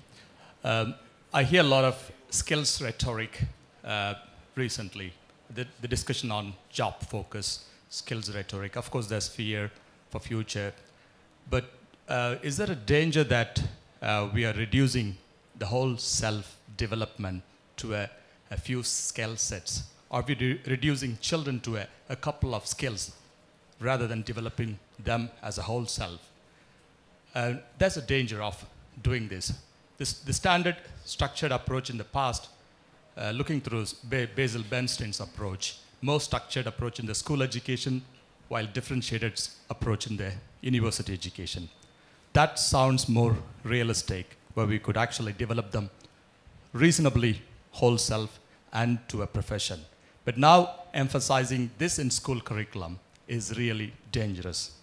[0.64, 0.96] Um,
[1.34, 3.48] I hear a lot of skills rhetoric
[3.84, 4.14] uh,
[4.56, 5.12] recently,
[5.54, 8.78] the, the, discussion on job focus, skills rhetoric.
[8.78, 9.70] Of course, there's fear
[10.10, 10.72] for future.
[11.50, 11.66] But
[12.08, 13.62] uh, is there a danger that
[14.02, 15.18] uh, we are reducing
[15.60, 17.44] the whole self development
[17.76, 18.10] to a,
[18.50, 19.84] a few skill sets?
[20.10, 23.12] Are we re reducing children to a, a couple of skills
[23.82, 26.20] rather than developing them as a whole self.
[27.34, 28.64] Uh, there's a danger of
[29.02, 29.54] doing this.
[29.98, 30.14] this.
[30.14, 32.50] The standard structured approach in the past,
[33.18, 33.86] uh, looking through
[34.36, 38.04] Basil Bernstein's approach, more structured approach in the school education,
[38.48, 41.70] while differentiated approach in the university education.
[42.34, 45.90] That sounds more realistic, where we could actually develop them
[46.74, 48.40] reasonably whole self
[48.74, 49.80] and to a profession.
[50.26, 53.00] But now emphasizing this in school curriculum
[53.32, 54.74] is really dangerous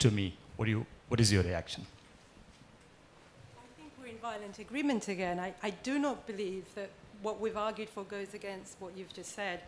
[0.00, 0.36] to me.
[0.56, 1.86] What, do you, what is your reaction?
[3.56, 5.38] I think we're in violent agreement again.
[5.38, 6.90] I, I do not believe that
[7.22, 9.60] what we've argued for goes against what you've just said.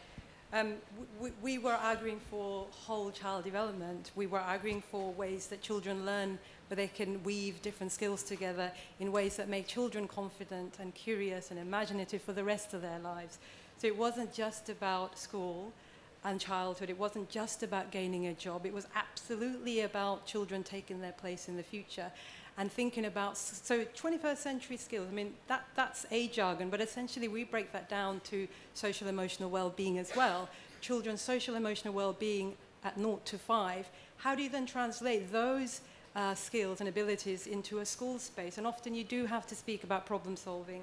[0.53, 0.75] Um,
[1.21, 4.11] we, we were arguing for whole child development.
[4.17, 8.73] We were arguing for ways that children learn where they can weave different skills together
[8.99, 12.99] in ways that make children confident and curious and imaginative for the rest of their
[12.99, 13.39] lives.
[13.77, 15.73] So it wasn't just about school
[16.25, 16.91] and childhood.
[16.91, 21.49] It wasn't just about gaining a job, it was absolutely about children taking their place
[21.49, 22.11] in the future
[22.57, 25.09] and thinking about so 21st century skills.
[25.11, 29.51] I mean that that's a jargon but essentially we break that down to social emotional
[29.51, 30.49] well-being as well.
[30.81, 32.55] Children's social emotional well-being
[32.85, 35.81] at 0 to 5 how do you then translate those
[36.17, 38.59] uh, skills and abilities into a school space?
[38.59, 40.83] And often you do have to speak about problem solving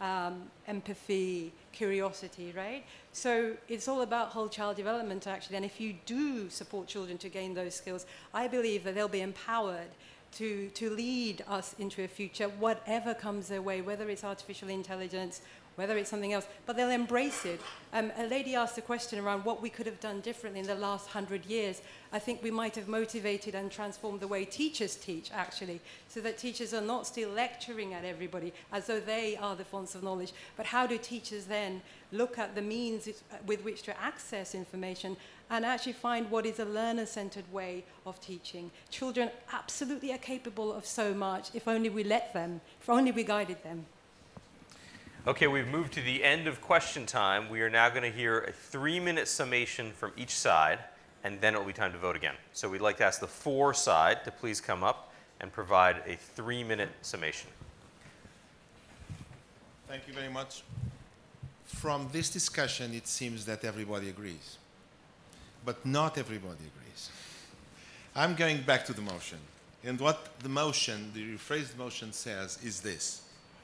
[0.00, 2.84] um, empathy, curiosity, right?
[3.12, 5.56] So it's all about whole child development, actually.
[5.56, 9.20] And if you do support children to gain those skills, I believe that they'll be
[9.20, 9.90] empowered
[10.32, 15.42] to, to lead us into a future, whatever comes their way, whether it's artificial intelligence,
[15.80, 17.58] whether it's something else, but they'll embrace it.
[17.94, 20.74] Um, a lady asked a question around what we could have done differently in the
[20.74, 21.80] last hundred years.
[22.12, 26.36] I think we might have motivated and transformed the way teachers teach, actually, so that
[26.36, 30.34] teachers are not still lecturing at everybody as though they are the fonts of knowledge,
[30.54, 31.80] but how do teachers then
[32.12, 33.08] look at the means
[33.46, 35.16] with which to access information
[35.48, 38.70] and actually find what is a learner centered way of teaching.
[38.90, 43.24] Children absolutely are capable of so much if only we let them, if only we
[43.24, 43.86] guided them.
[45.26, 47.50] Okay, we've moved to the end of question time.
[47.50, 50.78] We are now going to hear a three minute summation from each side,
[51.24, 52.36] and then it will be time to vote again.
[52.54, 56.16] So we'd like to ask the for side to please come up and provide a
[56.16, 57.50] three minute summation.
[59.88, 60.62] Thank you very much.
[61.66, 64.56] From this discussion, it seems that everybody agrees.
[65.66, 67.10] But not everybody agrees.
[68.16, 69.38] I'm going back to the motion.
[69.84, 73.20] And what the motion, the rephrased motion says is this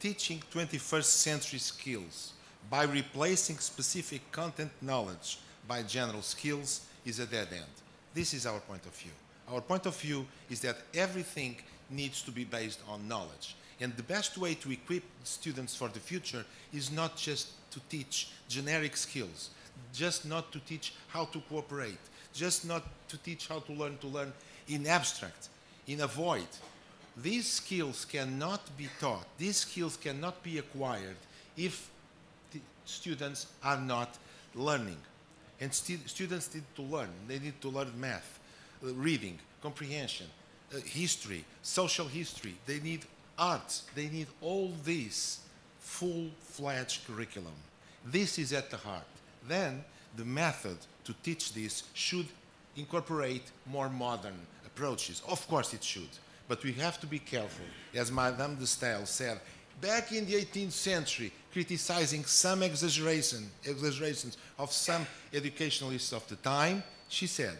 [0.06, 2.32] teaching 21st century skills
[2.70, 7.74] by replacing specific content knowledge by general skills is a dead end.
[8.14, 9.10] This is our point of view.
[9.50, 11.56] Our point of view is that everything
[11.90, 13.56] needs to be based on knowledge.
[13.80, 18.28] And the best way to equip students for the future is not just to teach
[18.48, 19.50] generic skills,
[19.92, 24.06] just not to teach how to cooperate, just not to teach how to learn to
[24.06, 24.32] learn
[24.68, 25.48] in abstract,
[25.88, 26.52] in a void,
[27.16, 31.16] these skills cannot be taught, these skills cannot be acquired
[31.56, 31.90] if
[32.84, 34.16] students are not
[34.54, 34.98] learning.
[35.60, 37.08] And stu students need to learn.
[37.26, 38.38] They need to learn math,
[38.84, 40.26] uh, reading, comprehension,
[40.74, 42.54] uh, history, social history.
[42.66, 43.06] They need
[43.38, 43.84] arts.
[43.94, 45.40] They need all this
[45.80, 47.54] full-fledged curriculum.
[48.04, 49.06] This is at the heart.
[49.48, 49.84] Then
[50.16, 52.26] the method to teach this should
[52.76, 55.22] incorporate more modern approaches.
[55.26, 56.08] Of course it should.
[56.48, 57.64] But we have to be careful.
[57.94, 59.40] As Madame de Stael said,
[59.80, 66.82] back in the 18th century, criticizing some exaggeration, exaggerations of some educationalists of the time,
[67.08, 67.58] she said,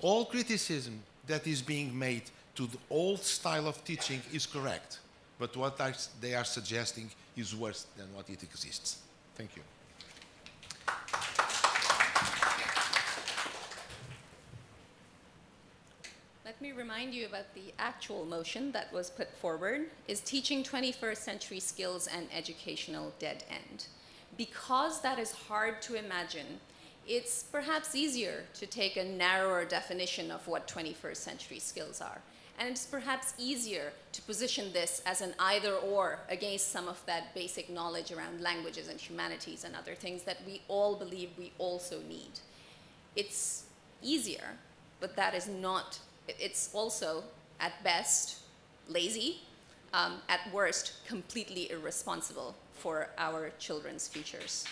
[0.00, 2.22] all criticism that is being made
[2.54, 5.00] to the old style of teaching is correct,
[5.38, 5.80] but what
[6.20, 8.98] they are suggesting is worse than what it exists.
[9.34, 9.62] Thank you.
[16.76, 22.06] Remind you about the actual motion that was put forward is teaching 21st century skills
[22.06, 23.86] and educational dead end.
[24.36, 26.60] Because that is hard to imagine,
[27.06, 32.20] it's perhaps easier to take a narrower definition of what 21st century skills are.
[32.58, 37.34] And it's perhaps easier to position this as an either or against some of that
[37.34, 42.00] basic knowledge around languages and humanities and other things that we all believe we also
[42.08, 42.40] need.
[43.14, 43.64] It's
[44.02, 44.56] easier,
[45.00, 45.98] but that is not
[46.28, 47.24] it's also,
[47.60, 48.38] at best,
[48.88, 49.42] lazy,
[49.92, 54.64] um, at worst, completely irresponsible for our children's futures.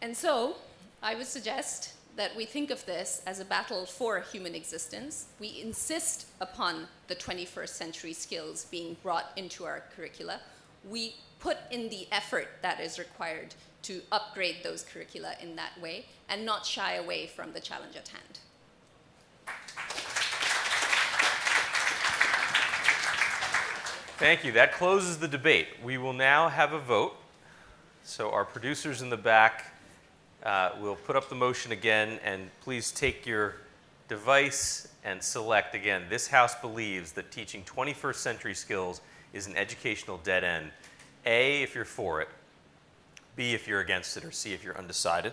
[0.00, 0.56] And so,
[1.02, 5.26] I would suggest that we think of this as a battle for human existence.
[5.40, 10.40] We insist upon the 21st century skills being brought into our curricula.
[10.88, 16.06] We put in the effort that is required to upgrade those curricula in that way
[16.28, 18.38] and not shy away from the challenge at hand.
[24.18, 24.52] Thank you.
[24.52, 25.68] That closes the debate.
[25.82, 27.16] We will now have a vote.
[28.04, 29.72] So our producers in the back
[30.44, 33.56] uh, will put up the motion again, and please take your
[34.08, 36.04] device and select again.
[36.08, 39.00] This House believes that teaching 21st century skills
[39.32, 40.70] is an educational dead end.
[41.26, 42.28] A, if you're for it.
[43.34, 45.32] B, if you're against it, or C, if you're undecided.